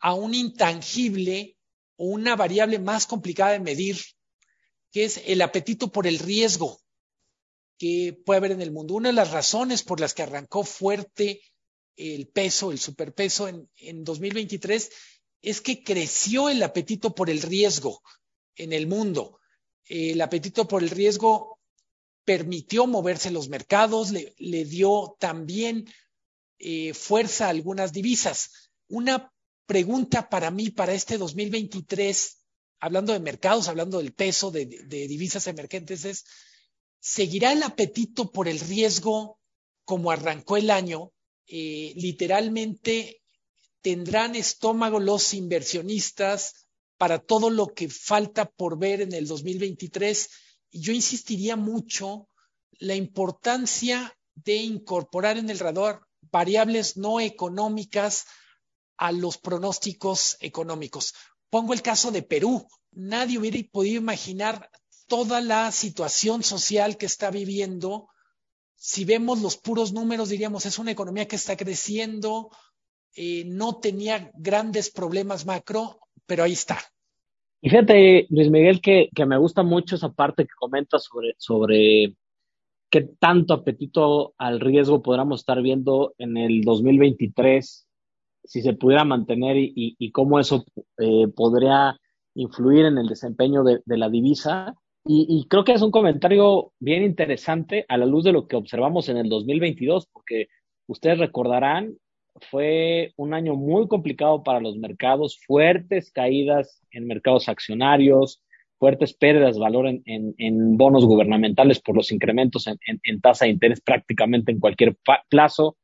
[0.00, 1.58] a un intangible
[1.96, 3.98] o una variable más complicada de medir,
[4.92, 6.80] que es el apetito por el riesgo
[7.78, 8.94] que puede haber en el mundo.
[8.94, 11.40] Una de las razones por las que arrancó fuerte
[11.96, 14.90] el peso, el superpeso en, en 2023,
[15.40, 18.02] es que creció el apetito por el riesgo
[18.56, 19.38] en el mundo.
[19.84, 21.58] El apetito por el riesgo
[22.24, 25.86] permitió moverse los mercados, le, dio también
[26.58, 28.70] eh, fuerza a algunas divisas.
[28.88, 29.32] Una
[29.66, 32.36] pregunta para mí para este 2023,
[32.80, 36.24] hablando de mercados, hablando del peso de divisas emergentes, es,
[37.00, 39.38] ¿seguirá el apetito por el riesgo
[39.84, 41.12] como arrancó el año?
[41.46, 43.22] Eh, literalmente,
[43.80, 50.28] ¿tendrán estómago los inversionistas para todo lo que falta por ver en el 2023.
[50.70, 52.28] Y yo insistiría mucho
[52.72, 58.26] la importancia de incorporar en el radar variables no económicas
[58.96, 61.14] a los pronósticos económicos.
[61.50, 62.66] Pongo el caso de Perú.
[62.90, 64.68] Nadie hubiera podido imaginar
[65.08, 68.08] toda la situación social que está viviendo.
[68.76, 72.50] Si vemos los puros números, diríamos, es una economía que está creciendo,
[73.16, 76.78] eh, no tenía grandes problemas macro, pero ahí está.
[77.60, 82.14] Y fíjate, Luis Miguel, que, me gusta mucho esa parte que comenta sobre, sobre
[82.88, 87.88] qué tanto apetito al riesgo podríamos estar viendo en el 2023,
[88.44, 90.64] si se pudiera mantener y, cómo eso
[90.98, 91.98] eh, podría
[92.34, 94.76] influir en el desempeño de, de la divisa.
[95.10, 98.56] Y, y, creo que es un comentario bien interesante a la luz de lo que
[98.56, 100.48] observamos en el 2022, porque
[100.86, 101.96] ustedes recordarán
[102.50, 108.42] fue un año muy complicado para los mercados, fuertes caídas en mercados accionarios,
[108.78, 113.44] fuertes pérdidas de valor en, en, en bonos gubernamentales por los incrementos en, en, tasa
[113.44, 114.96] de interés prácticamente en cualquier
[115.28, 115.76] plazo.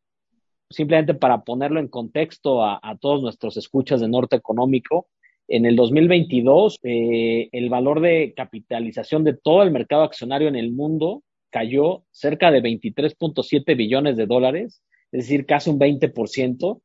[0.71, 5.09] Simplemente para ponerlo en contexto a, a, todos nuestros escuchas de Norte Económico,
[5.48, 10.72] en el 2022 eh, el valor de capitalización de todo el mercado accionario en el
[10.72, 14.83] mundo cayó cerca de 23.7 billones de dólares
[15.14, 16.80] es decir, casi un 20%.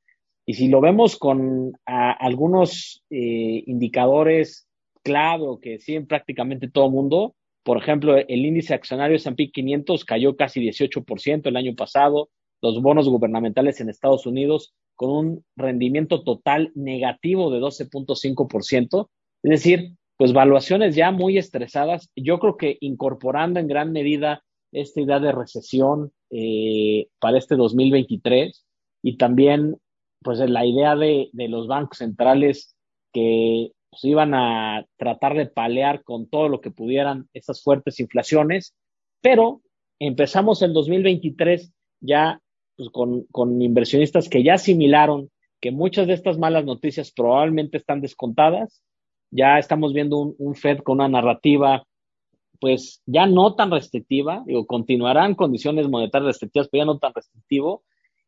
[0.46, 4.68] Y si lo vemos con algunos eh, indicadores
[5.04, 10.06] clave o que siguen prácticamente todo el mundo, por ejemplo, el índice accionario S&P 500
[10.06, 12.30] cayó casi 18% el año pasado,
[12.62, 19.08] los bonos gubernamentales en Estados Unidos con un rendimiento total negativo de 12.5%,
[19.44, 22.10] es decir, pues valuaciones ya muy estresadas.
[22.18, 28.66] Yo creo que incorporando en gran medida esta idea de recesión eh, para este 2023
[29.02, 29.78] y también
[30.22, 32.76] pues la idea de, los bancos centrales
[33.14, 38.76] que pues, iban a tratar de palear con todo lo que pudieran esas fuertes inflaciones,
[39.22, 39.62] pero
[39.98, 42.42] empezamos el 2023 ya
[42.80, 48.00] pues, con, con inversionistas que ya asimilaron que muchas de estas malas noticias probablemente están
[48.00, 48.82] descontadas.
[49.32, 51.84] Ya estamos viendo un, Fed con una narrativa
[52.62, 57.84] pues ya no tan restrictiva, digo, continuarán condiciones monetarias restrictivas, pero ya no tan restrictivo.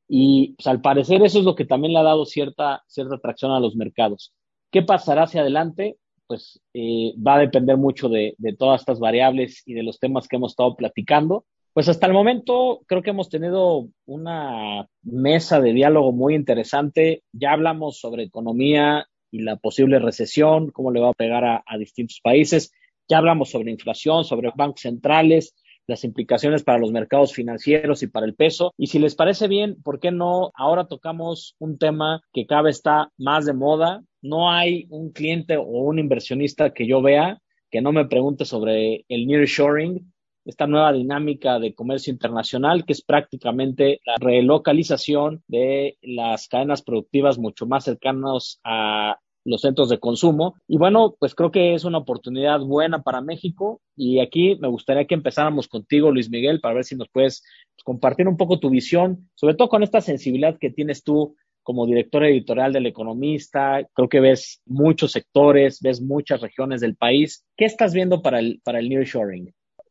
[0.07, 3.51] Y pues, al parecer eso es lo que también le ha dado cierta, cierta atracción
[3.51, 4.33] a los mercados.
[4.69, 5.97] ¿Qué pasará hacia adelante?
[6.27, 10.27] Pues eh, va a depender mucho de, de todas estas variables y de los temas
[10.27, 11.45] que hemos estado platicando.
[11.73, 17.23] Pues hasta el momento creo que hemos tenido una mesa de diálogo muy interesante.
[17.31, 22.19] Ya hablamos sobre economía y la posible recesión, cómo le va a pegar a, distintos
[22.21, 22.73] países.
[23.07, 25.55] Ya hablamos sobre inflación, sobre bancos centrales,
[25.87, 28.73] las implicaciones para los mercados financieros y para el peso.
[28.77, 30.51] Y si les parece bien, ¿por qué no?
[30.55, 34.03] Ahora tocamos un tema que cada vez está más de moda.
[34.21, 37.39] No hay un cliente o un inversionista que yo vea
[37.71, 40.11] que no me pregunte sobre el nearshoring,
[40.45, 47.37] esta nueva dinámica de comercio internacional, que es prácticamente la relocalización de las cadenas productivas
[47.37, 50.55] mucho más cercanas a los centros de consumo.
[50.67, 53.81] Y bueno, pues creo que es una oportunidad buena para México.
[53.95, 57.43] Y aquí me gustaría que empezáramos contigo, Luis Miguel, para ver si nos puedes
[57.83, 62.23] compartir un poco tu visión, sobre todo con esta sensibilidad que tienes tú como director
[62.25, 63.87] editorial del Economista.
[63.93, 67.45] Creo que ves muchos sectores, ves muchas regiones del país.
[67.55, 68.91] ¿Qué estás viendo para el, para el?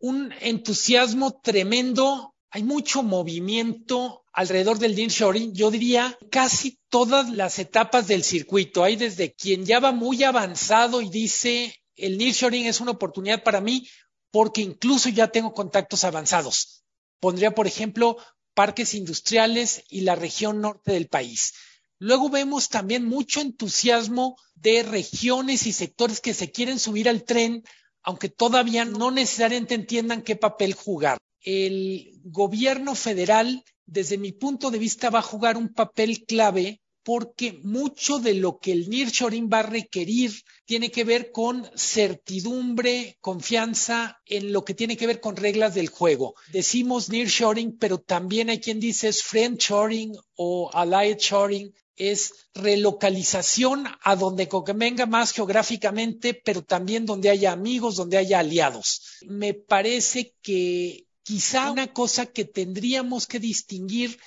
[0.00, 2.34] Un entusiasmo tremendo.
[2.50, 5.54] Hay mucho movimiento alrededor del nearshoring.
[5.54, 8.82] Yo diría casi todas las etapas del circuito.
[8.82, 13.60] Hay desde quien ya va muy avanzado y dice el nearshoring es una oportunidad para
[13.60, 13.86] mí
[14.30, 16.82] porque incluso ya tengo contactos avanzados.
[17.20, 18.16] Pondría, por ejemplo,
[18.54, 21.52] parques industriales y la región norte del país.
[21.98, 27.62] Luego vemos también mucho entusiasmo de regiones y sectores que se quieren subir al tren,
[28.02, 31.18] aunque todavía no necesariamente entiendan qué papel jugar.
[31.42, 37.58] El gobierno federal, desde mi punto de vista, va a jugar un papel clave porque
[37.62, 40.32] mucho de lo que el nearshoring va a requerir
[40.66, 45.88] tiene que ver con certidumbre, confianza en lo que tiene que ver con reglas del
[45.88, 46.34] juego.
[46.52, 54.16] Decimos nearshoring, pero también hay quien dice es friendshoring o allied shoring, es relocalización a
[54.16, 59.18] donde convenga más geográficamente, pero también donde haya amigos, donde haya aliados.
[59.26, 64.18] Me parece que quizá una cosa que tendríamos que distinguir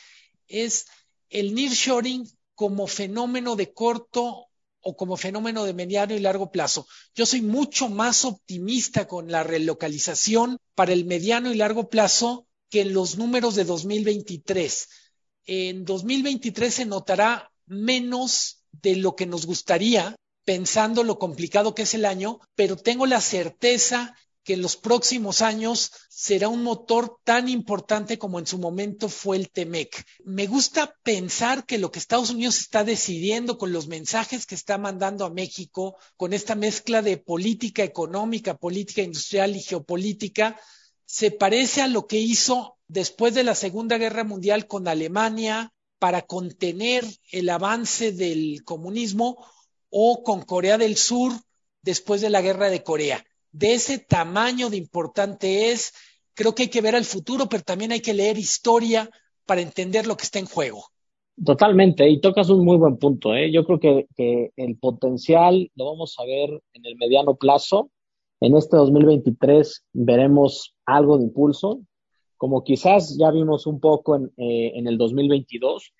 [0.48, 0.86] es
[1.32, 6.86] el nearshoring como fenómeno de corto o como fenómeno de mediano y largo plazo.
[7.16, 12.82] Yo soy mucho más optimista con la relocalización para el mediano y largo plazo que
[12.82, 14.90] en los números de 2023.
[15.46, 21.94] En 2023 se notará menos de lo que nos gustaría, pensando lo complicado que es
[21.94, 27.48] el año, pero tengo la certeza que en los próximos años será un motor tan
[27.48, 30.06] importante como en su momento fue el TEMEC.
[30.26, 34.78] Me gusta pensar que lo que Estados Unidos está decidiendo con los mensajes que está
[34.78, 40.60] mandando a México, con esta mezcla de política económica, política industrial y geopolítica,
[41.06, 45.73] se parece a lo que hizo después de la Segunda Guerra Mundial con Alemania
[46.04, 49.38] para contener el avance del comunismo
[49.90, 51.32] o con Corea del Sur
[51.82, 55.94] después de la Guerra de Corea de ese tamaño de importante es,
[56.34, 59.10] creo que hay que ver al futuro, pero también hay que leer historia
[59.46, 60.84] para entender lo que está en juego.
[61.44, 63.34] Totalmente, y tocas un muy buen punto.
[63.34, 63.50] ¿eh?
[63.50, 67.90] Yo creo que, que, el potencial lo vamos a ver en el mediano plazo.
[68.42, 71.80] En este 2023 veremos algo de impulso,
[72.44, 75.94] como quizás ya vimos un poco en, eh, en el 2022,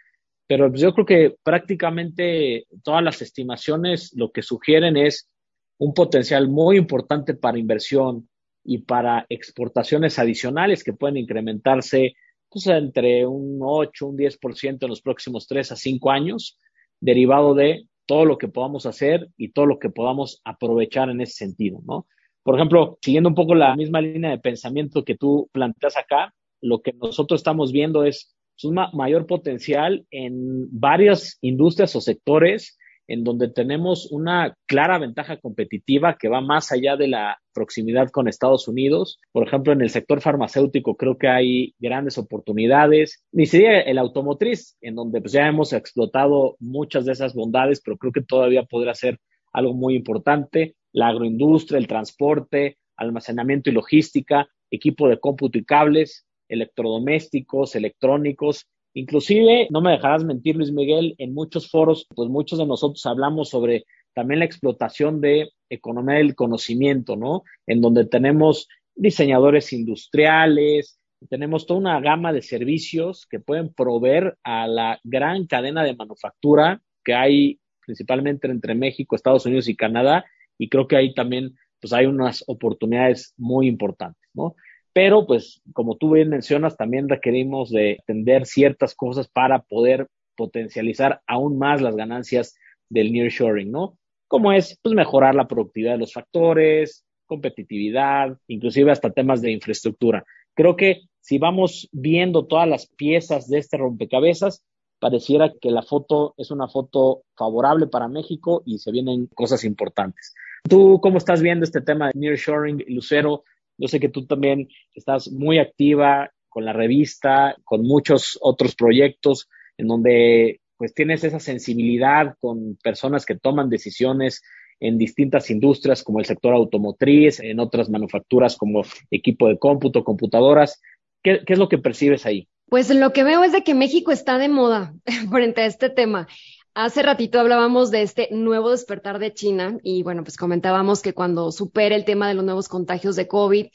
[0.46, 5.30] pero yo creo que prácticamente todas las estimaciones lo que sugieren es
[5.78, 8.28] un potencial muy importante para inversión
[8.62, 12.14] y para exportaciones adicionales que pueden incrementarse
[12.50, 16.60] pues, entre un 8, un 10% en los próximos 3 a 5 años,
[17.00, 21.36] derivado de todo lo que podamos hacer y todo lo que podamos aprovechar en ese
[21.36, 22.06] sentido, ¿no?
[22.44, 26.82] Por ejemplo, siguiendo un poco la misma línea de pensamiento que tú planteas acá, lo
[26.82, 32.78] que nosotros estamos viendo es un mayor potencial en varias industrias o sectores
[33.08, 38.28] en donde tenemos una clara ventaja competitiva que va más allá de la proximidad con
[38.28, 39.20] Estados Unidos.
[39.32, 43.24] Por ejemplo, en el sector farmacéutico creo que hay grandes oportunidades.
[43.32, 47.98] Ni sería el automotriz, en donde pues ya hemos explotado muchas de esas bondades, pero
[47.98, 49.20] creo que todavía podrá ser
[49.52, 50.76] algo muy importante.
[50.94, 59.68] La agroindustria, el transporte, almacenamiento y logística, equipo de cómputo y cables, electrodomésticos, electrónicos, Inclusive,
[59.72, 63.86] no me dejarás mentir, Luis Miguel, en muchos foros, pues muchos de nosotros hablamos sobre
[64.14, 67.44] también la explotación de economía del conocimiento, ¿no?
[67.66, 74.68] En donde tenemos diseñadores industriales, tenemos toda una gama de servicios que pueden proveer a
[74.68, 80.26] la gran cadena de manufactura que hay principalmente entre México, Estados Unidos y Canadá,
[80.58, 84.56] y creo que ahí también pues hay unas oportunidades muy importantes, ¿no?
[84.94, 91.22] pero pues como tú bien mencionas, también requerimos de entender ciertas cosas para poder potencializar
[91.28, 92.56] aún más las ganancias
[92.90, 93.98] del nearshoring, ¿no?
[94.28, 100.24] Como es pues mejorar la productividad de los factores, competitividad, inclusive hasta temas de infraestructura.
[100.54, 104.64] Creo que si vamos viendo todas las piezas de este rompecabezas,
[105.04, 110.34] pareciera que la foto es una foto favorable para México y se vienen cosas importantes.
[110.70, 113.44] ¿Tú cómo estás viendo este tema de nearshoring, Lucero?
[113.78, 119.50] Yo sé que tú también estás muy activa con la revista, con muchos otros proyectos
[119.78, 124.42] en donde pues tienes esa sensibilidad con personas que toman decisiones
[124.80, 130.82] en distintas industrias como el sector automotriz, en otras manufacturas como equipo de cómputo, computadoras.
[131.22, 132.48] ¿Qué, qué es lo que percibes ahí?
[132.74, 134.96] Pues lo que veo es de que México está de moda
[135.30, 136.28] frente a este tema.
[136.74, 141.52] Hace ratito hablábamos de este nuevo despertar de China y bueno, pues comentábamos que cuando
[141.52, 143.68] supere el tema de los nuevos contagios de COVID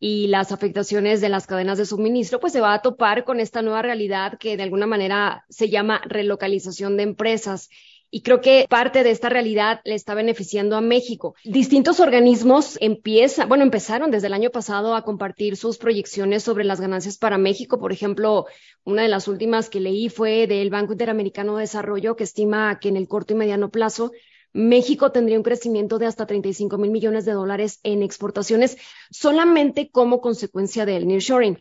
[0.00, 3.60] y las afectaciones de las cadenas de suministro, pues se va a topar con esta
[3.60, 7.68] nueva realidad que de alguna manera se llama relocalización de empresas
[8.10, 11.34] y creo que parte de esta realidad le está beneficiando a México.
[11.44, 16.80] Distintos organismos empiezan, bueno, empezaron desde el año pasado a compartir sus proyecciones sobre las
[16.80, 17.78] ganancias para México.
[17.78, 18.46] Por ejemplo,
[18.84, 22.88] una de las últimas que leí fue del Banco Interamericano de Desarrollo, que estima que
[22.88, 24.12] en el corto y mediano plazo
[24.56, 28.78] México tendría un crecimiento de hasta 35 mil millones de dólares en exportaciones
[29.10, 31.58] solamente como consecuencia del nearshoring.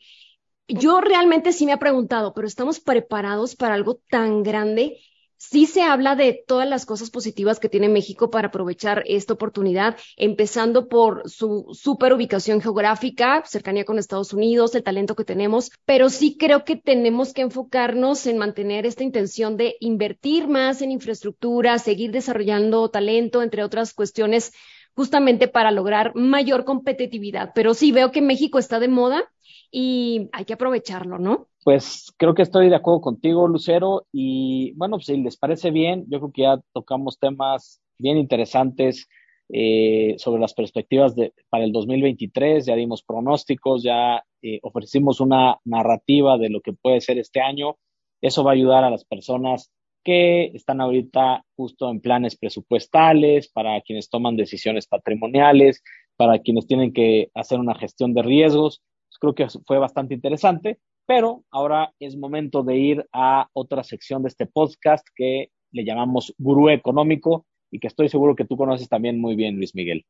[0.70, 4.98] Yo realmente sí me he preguntado, pero ¿estamos preparados para algo tan grande?
[5.38, 9.98] Sí se habla de todas las cosas positivas que tiene México para aprovechar esta oportunidad,
[10.18, 16.10] empezando por su super ubicación geográfica, cercanía con Estados Unidos, el talento que tenemos, pero
[16.10, 21.80] sí creo que tenemos que enfocarnos en mantener esta intención de invertir más en infraestructura,
[21.80, 24.54] seguir desarrollando talento, entre otras cuestiones,
[24.96, 27.52] justamente para lograr mayor competitividad.
[27.54, 29.32] Pero sí veo que México está de moda
[29.72, 31.50] y hay que aprovecharlo, ¿no?
[31.66, 36.06] Pues creo que estoy de acuerdo contigo, Lucero, y bueno, pues si les parece bien,
[36.08, 39.08] yo creo que ya tocamos temas bien interesantes
[39.50, 45.58] eh, sobre las perspectivas de, para el 2023, ya dimos pronósticos, ya eh, ofrecimos una
[45.66, 47.78] narrativa de lo que puede ser este año.
[48.22, 49.72] Eso va a ayudar a las personas
[50.04, 55.82] que están ahorita justo en planes presupuestales, para quienes toman decisiones patrimoniales,
[56.16, 58.84] para quienes tienen que hacer una gestión de riesgos.
[59.10, 60.78] Pues creo que fue bastante interesante.
[61.08, 66.34] Pero ahora es momento de ir a otra sección de este podcast que le llamamos
[66.40, 70.04] Gurú Económico y que estoy seguro que tú conoces también muy bien, Luis Miguel.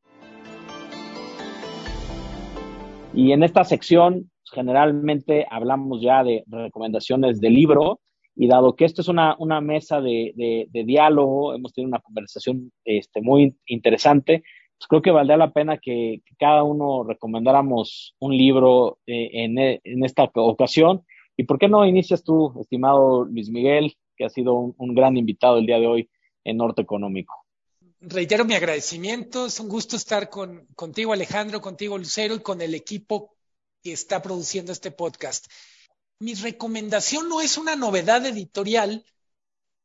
[3.13, 7.99] Y en esta sección pues, generalmente hablamos ya de recomendaciones de libro
[8.35, 13.21] y dado que esto es una, mesa de, de, diálogo, hemos tenido una conversación este,
[13.21, 14.43] muy interesante,
[14.77, 20.29] pues creo que valdría la pena que, cada uno recomendáramos un libro eh, en, esta
[20.33, 21.05] ocasión.
[21.37, 25.57] ¿Y por qué no inicias tú, estimado Luis Miguel, que ha sido un, gran invitado
[25.57, 26.09] el día de hoy
[26.43, 27.33] en Norte Económico?
[28.01, 32.75] Reitero mi agradecimiento, es un gusto estar con, contigo Alejandro, contigo Lucero y con el
[32.75, 33.35] equipo
[33.81, 35.47] que está produciendo este podcast.
[36.19, 39.05] Mi recomendación no es una novedad editorial,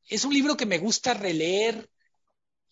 [0.09, 1.89] es un libro que me gusta releer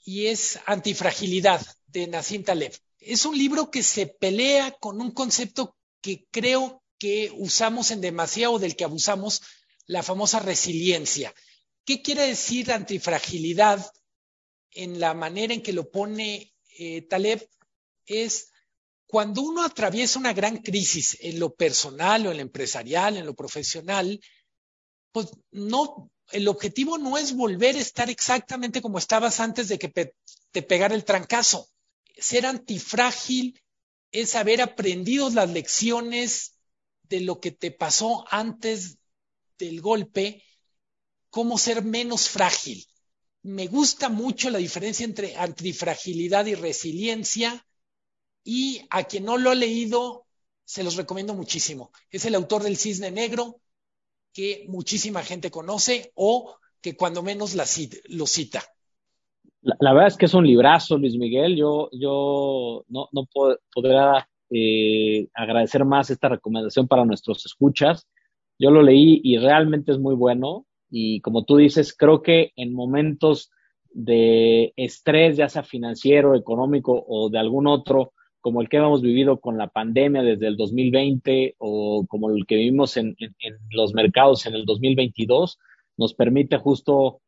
[0.04, 2.72] y es Antifragilidad de Nassim Taleb.
[2.98, 8.58] Es un libro que se pelea con un concepto que creo que usamos en demasiado,
[8.58, 9.42] del que abusamos,
[9.86, 11.34] la famosa resiliencia.
[11.84, 13.90] ¿Qué quiere decir antifragilidad
[14.72, 17.48] en la manera en que lo pone eh, Taleb?
[18.04, 18.50] Es
[19.06, 23.34] cuando uno atraviesa una gran crisis en lo personal o en lo empresarial, en lo
[23.34, 24.20] profesional,
[25.12, 29.88] pues no, el objetivo no es volver a estar exactamente como estabas antes de que
[29.88, 31.68] te pegara el trancazo
[32.18, 33.60] ser antifrágil
[34.10, 36.54] es haber aprendido las lecciones
[37.02, 38.98] de lo que te pasó antes
[39.58, 40.42] del golpe,
[41.30, 42.84] cómo ser menos frágil.
[43.42, 47.66] Me gusta mucho la diferencia entre antifragilidad y resiliencia
[48.44, 50.26] y a quien no lo ha leído,
[50.64, 51.92] se los recomiendo muchísimo.
[52.10, 53.60] Es el autor del Cisne Negro,
[54.32, 58.62] que muchísima gente conoce o que cuando menos lo cita.
[59.62, 61.56] La, verdad es que es un librazo, Luis Miguel.
[61.56, 63.26] Yo, yo no, no
[63.74, 68.06] podría eh, agradecer más esta recomendación para nuestros escuchas.
[68.58, 70.66] Yo lo leí y realmente es muy bueno.
[70.90, 73.50] Y como tú dices, creo que en momentos
[73.90, 79.40] de estrés, ya sea financiero, económico o de algún otro, como el que hemos vivido
[79.40, 83.16] con la pandemia desde el 2020 o como el que vivimos en,
[83.70, 85.58] los mercados en el 2022,
[85.96, 87.20] nos permite justo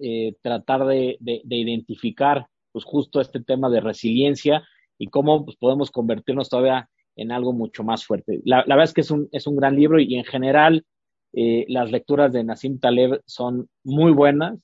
[0.00, 4.62] eh, tratar de, identificar pues justo este tema de resiliencia
[4.98, 8.40] y cómo pues, podemos convertirnos todavía en algo mucho más fuerte.
[8.44, 10.84] La, verdad es que es un, es un gran libro y, en general
[11.32, 14.58] eh, las lecturas de Nassim Taleb son muy buenas,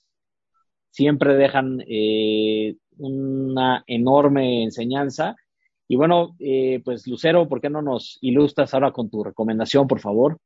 [0.91, 5.37] siempre dejan eh, una enorme enseñanza.
[5.95, 6.35] Y bueno,
[6.85, 10.39] pues Lucero, ¿por qué no nos ilustras ahora con tu recomendación, por favor?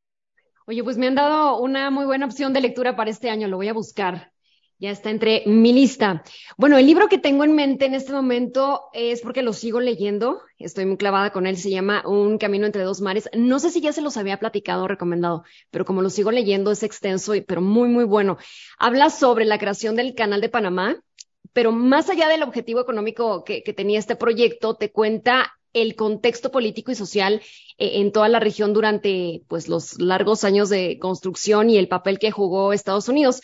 [0.66, 3.56] Oye, pues me han dado una muy buena opción de lectura para este año, lo
[3.56, 4.30] voy a buscar.
[4.78, 6.22] Ya está entre mi lista.
[6.58, 10.42] Bueno, el libro que tengo en mente en este momento es porque lo sigo leyendo.
[10.58, 11.56] Estoy muy clavada con él.
[11.56, 13.30] Se llama Un camino entre dos mares.
[13.34, 16.70] No sé si ya se los había platicado o recomendado, pero como lo sigo leyendo
[16.72, 18.36] es extenso, pero muy, muy bueno.
[18.78, 21.00] Habla sobre la creación del canal de Panamá,
[21.52, 26.90] pero más allá del objetivo económico que, tenía este proyecto, te cuenta el contexto político
[26.90, 27.42] y social
[27.78, 32.18] eh, en toda la región durante pues los largos años de construcción y el papel
[32.18, 33.42] que jugó Estados Unidos.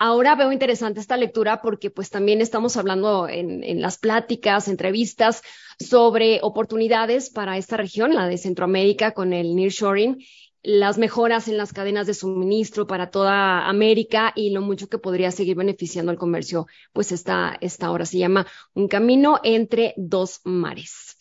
[0.00, 5.42] Ahora veo interesante esta lectura porque pues también estamos hablando en, en, las pláticas, entrevistas
[5.80, 10.18] sobre oportunidades para esta región, la de Centroamérica con el nearshoring,
[10.62, 15.30] las mejoras en las cadenas de suministro para toda América y lo mucho que podría
[15.30, 21.16] seguir beneficiando al comercio, pues esta, esta hora se llama Un camino entre dos mares.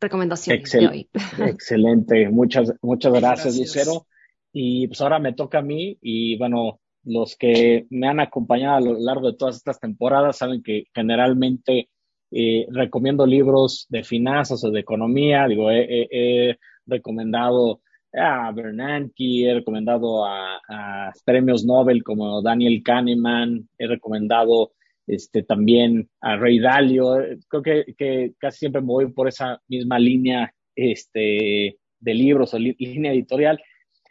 [0.00, 1.10] Recomendación de hoy.
[1.46, 4.06] Excelente, muchas, muchas gracias, Lucero.
[4.52, 8.80] Y pues ahora me toca a mí y bueno, los que me han acompañado a
[8.80, 11.88] lo largo de todas estas temporadas saben que generalmente
[12.30, 15.46] eh, recomiendo libros de finanzas o de economía.
[15.46, 17.80] Digo, he recomendado
[18.12, 24.72] a Bernanke, he recomendado a, premios Nobel como Daniel Kahneman, he recomendado
[25.06, 27.16] este, también a Ray Dalio.
[27.48, 33.12] Creo que, casi siempre me voy por esa misma línea este, de libros o línea
[33.12, 33.60] editorial.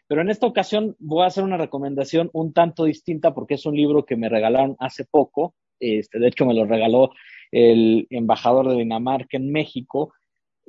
[0.07, 3.75] Pero en esta ocasión voy a hacer una recomendación un tanto distinta porque es un
[3.75, 5.55] libro que me regalaron hace poco.
[5.79, 7.11] Este, de hecho, me lo regaló
[7.51, 10.13] el embajador de Dinamarca en México,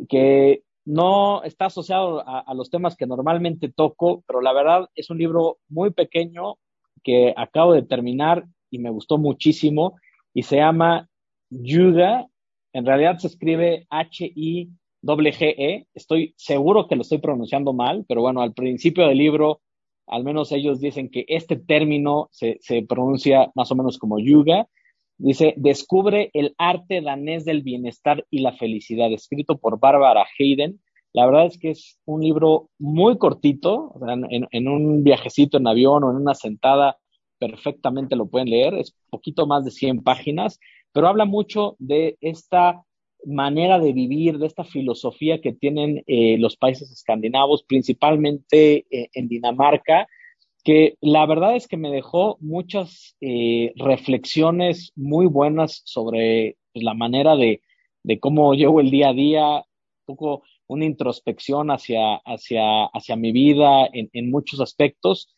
[0.09, 5.19] que no está asociado a, los temas que normalmente toco, pero la verdad es un
[5.19, 6.57] libro muy pequeño
[7.03, 9.97] que acabo de terminar y me gustó muchísimo
[10.33, 11.09] y se llama
[11.51, 12.27] Yuga.
[12.73, 15.87] En realidad se escribe H-I-G-E.
[15.95, 19.61] Estoy seguro que lo estoy pronunciando mal, pero bueno, al principio del libro,
[20.07, 24.69] al menos ellos dicen que este término se, se pronuncia más o menos como Yuga.
[25.23, 30.81] Dice, descubre el arte danés del bienestar y la felicidad, escrito por Bárbara Hayden.
[31.13, 36.11] La verdad es que es un libro muy cortito, en, un viajecito en avión o
[36.11, 36.97] en una sentada
[37.39, 40.59] perfectamente lo pueden leer, es poquito más de 100 páginas,
[40.93, 42.83] pero habla mucho de esta
[43.27, 49.29] manera de vivir, de esta filosofía que tienen eh, los países escandinavos, principalmente eh, en
[49.29, 50.07] Dinamarca,
[50.63, 56.95] que la verdad es que me dejó muchas eh, reflexiones muy buenas sobre pues, la
[56.95, 57.63] manera de,
[58.21, 63.89] cómo llevo el día a día, un poco una introspección hacia, hacia, hacia mi vida
[63.93, 65.29] en, muchos aspectos.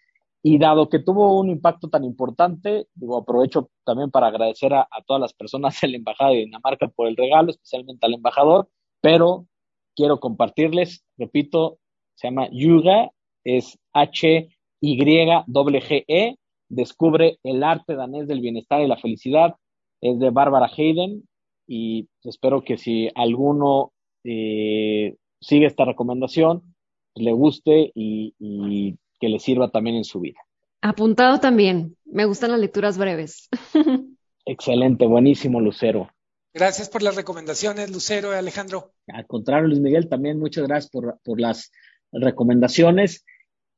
[0.45, 5.03] Y dado que tuvo un impacto tan importante, digo, aprovecho también para agradecer a, a
[5.07, 8.69] todas las personas de la Embajada de Dinamarca por el regalo, especialmente al embajador,
[9.01, 9.47] pero
[9.95, 11.79] quiero compartirles, repito,
[12.15, 13.11] se llama Yuga,
[13.45, 14.49] es H
[14.83, 16.37] y-G-E,
[16.69, 19.55] descubre el arte danés del bienestar y la felicidad.
[20.01, 21.23] Es de Bárbara Hayden
[21.67, 23.93] y espero que si alguno
[24.25, 26.75] eh, sigue esta recomendación,
[27.15, 30.41] le guste y, y que le sirva también en su vida.
[30.81, 31.97] Apuntado también.
[32.05, 33.49] Me gustan las lecturas breves.
[34.45, 36.11] Excelente, buenísimo, Lucero.
[36.53, 38.93] Gracias por las recomendaciones, Lucero y Alejandro.
[39.07, 41.71] Al contrario, Luis Miguel, también muchas gracias por, por las
[42.11, 43.25] recomendaciones.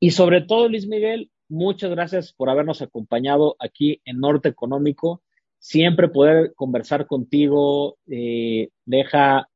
[0.05, 5.23] Y sobre todo, Luis Miguel, muchas gracias por habernos acompañado aquí en Norte Económico.
[5.59, 9.49] Siempre poder conversar contigo eh, deja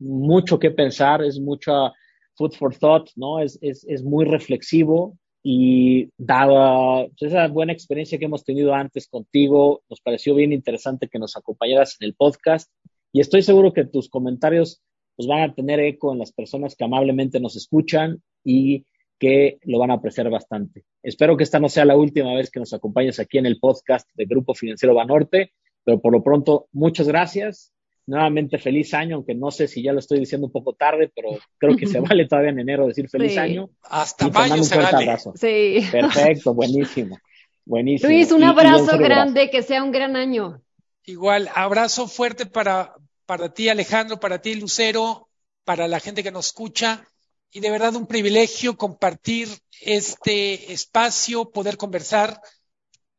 [0.00, 1.92] mucho que pensar, es mucha
[2.34, 3.38] food for thought, ¿no?
[3.38, 9.06] Es, es, es muy reflexivo y dada pues, esa buena experiencia que hemos tenido antes
[9.06, 12.68] contigo, nos pareció bien interesante que nos acompañaras en el podcast
[13.12, 14.82] y estoy seguro que tus comentarios
[15.14, 18.84] pues, van a tener eco en las personas que amablemente nos escuchan y
[19.20, 20.84] que lo van a apreciar bastante.
[21.02, 24.08] Espero que esta no sea la última vez que nos acompañes aquí en el podcast
[24.14, 25.52] de Grupo Financiero Banorte,
[25.84, 27.72] pero por lo pronto, muchas gracias.
[28.06, 31.38] Nuevamente, feliz año, aunque no sé si ya lo estoy diciendo un poco tarde, pero
[31.58, 33.68] creo que se vale todavía en enero decir feliz año.
[33.82, 34.96] Hasta mayo se vale.
[34.96, 35.34] Abrazo.
[35.36, 35.86] Sí.
[35.92, 37.18] Perfecto, buenísimo.
[37.66, 38.10] Buenísimo.
[38.10, 40.62] Luis, un abrazo grande, que sea un gran año.
[41.04, 42.94] Igual, abrazo fuerte para,
[43.26, 45.28] para ti, Alejandro, para ti, Lucero,
[45.64, 47.06] para la gente que nos escucha
[47.52, 49.48] y de verdad un privilegio compartir
[49.80, 52.40] este espacio, poder conversar.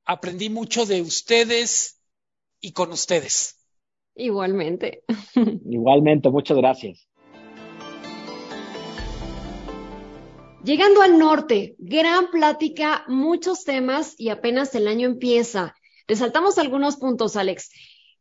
[0.05, 2.01] Aprendí mucho de ustedes
[2.59, 3.57] y con ustedes.
[4.15, 5.03] Igualmente.
[5.69, 7.07] Igualmente, muchas gracias.
[10.63, 15.75] Llegando al norte, gran plática, muchos temas y apenas el año empieza.
[16.07, 17.71] Resaltamos algunos puntos, Alex.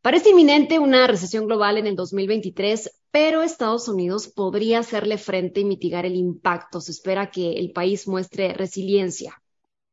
[0.01, 5.65] Parece inminente una recesión global en el 2023, pero Estados Unidos podría hacerle frente y
[5.65, 6.81] mitigar el impacto.
[6.81, 9.35] Se espera que el país muestre resiliencia.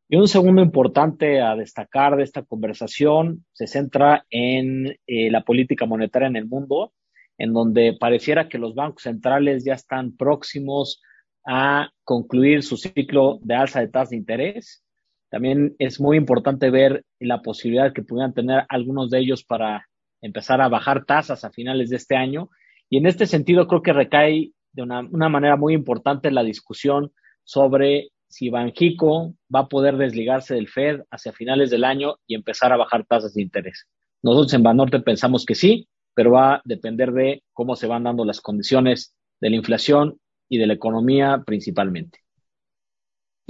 [0.08, 5.84] Y un segundo importante a destacar de esta conversación se centra en eh, la política
[5.84, 6.94] monetaria en el mundo,
[7.36, 11.02] en donde pareciera que los bancos centrales ya están próximos
[11.46, 14.82] a concluir su ciclo de alza de tasas de interés.
[15.28, 19.84] También es muy importante ver la posibilidad que pudieran tener algunos de ellos para
[20.20, 22.50] empezar a bajar tasas a finales de este año.
[22.90, 27.12] Y en este sentido creo que recae de una, manera muy importante la discusión
[27.44, 32.72] sobre si Banjico va a poder desligarse del Fed hacia finales del año y empezar
[32.72, 33.86] a bajar tasas de interés.
[34.22, 38.24] Nosotros en Banorte pensamos que sí, pero va a depender de cómo se van dando
[38.24, 42.20] las condiciones de la inflación y de la economía principalmente.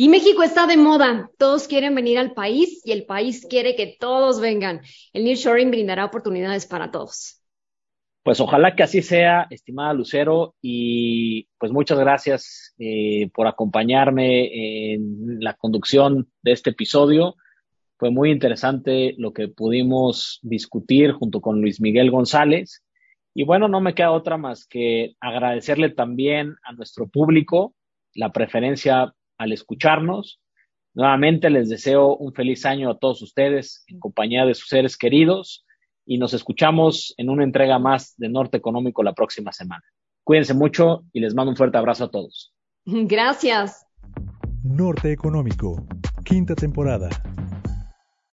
[0.00, 3.96] Y México está de moda, todos quieren venir al país y el país quiere que
[3.98, 4.80] todos vengan.
[5.12, 7.42] El nearshoring brindará oportunidades para todos.
[8.22, 15.40] Pues ojalá que así sea, estimada Lucero, y pues muchas gracias eh, por acompañarme en
[15.40, 17.34] la conducción de este episodio.
[17.96, 22.84] Fue muy interesante lo que pudimos discutir junto con Luis Miguel González.
[23.34, 27.74] Y bueno, no me queda otra más que agradecerle también a nuestro público
[28.14, 30.40] la preferencia al escucharnos.
[30.94, 35.64] Nuevamente les deseo un feliz año a todos ustedes en compañía de sus seres queridos
[36.04, 39.84] y nos escuchamos en una entrega más de Norte Económico la próxima semana.
[40.24, 42.52] Cuídense mucho y les mando un fuerte abrazo a todos.
[42.84, 43.86] Gracias.
[44.62, 45.86] Norte Económico,
[46.24, 47.08] quinta temporada.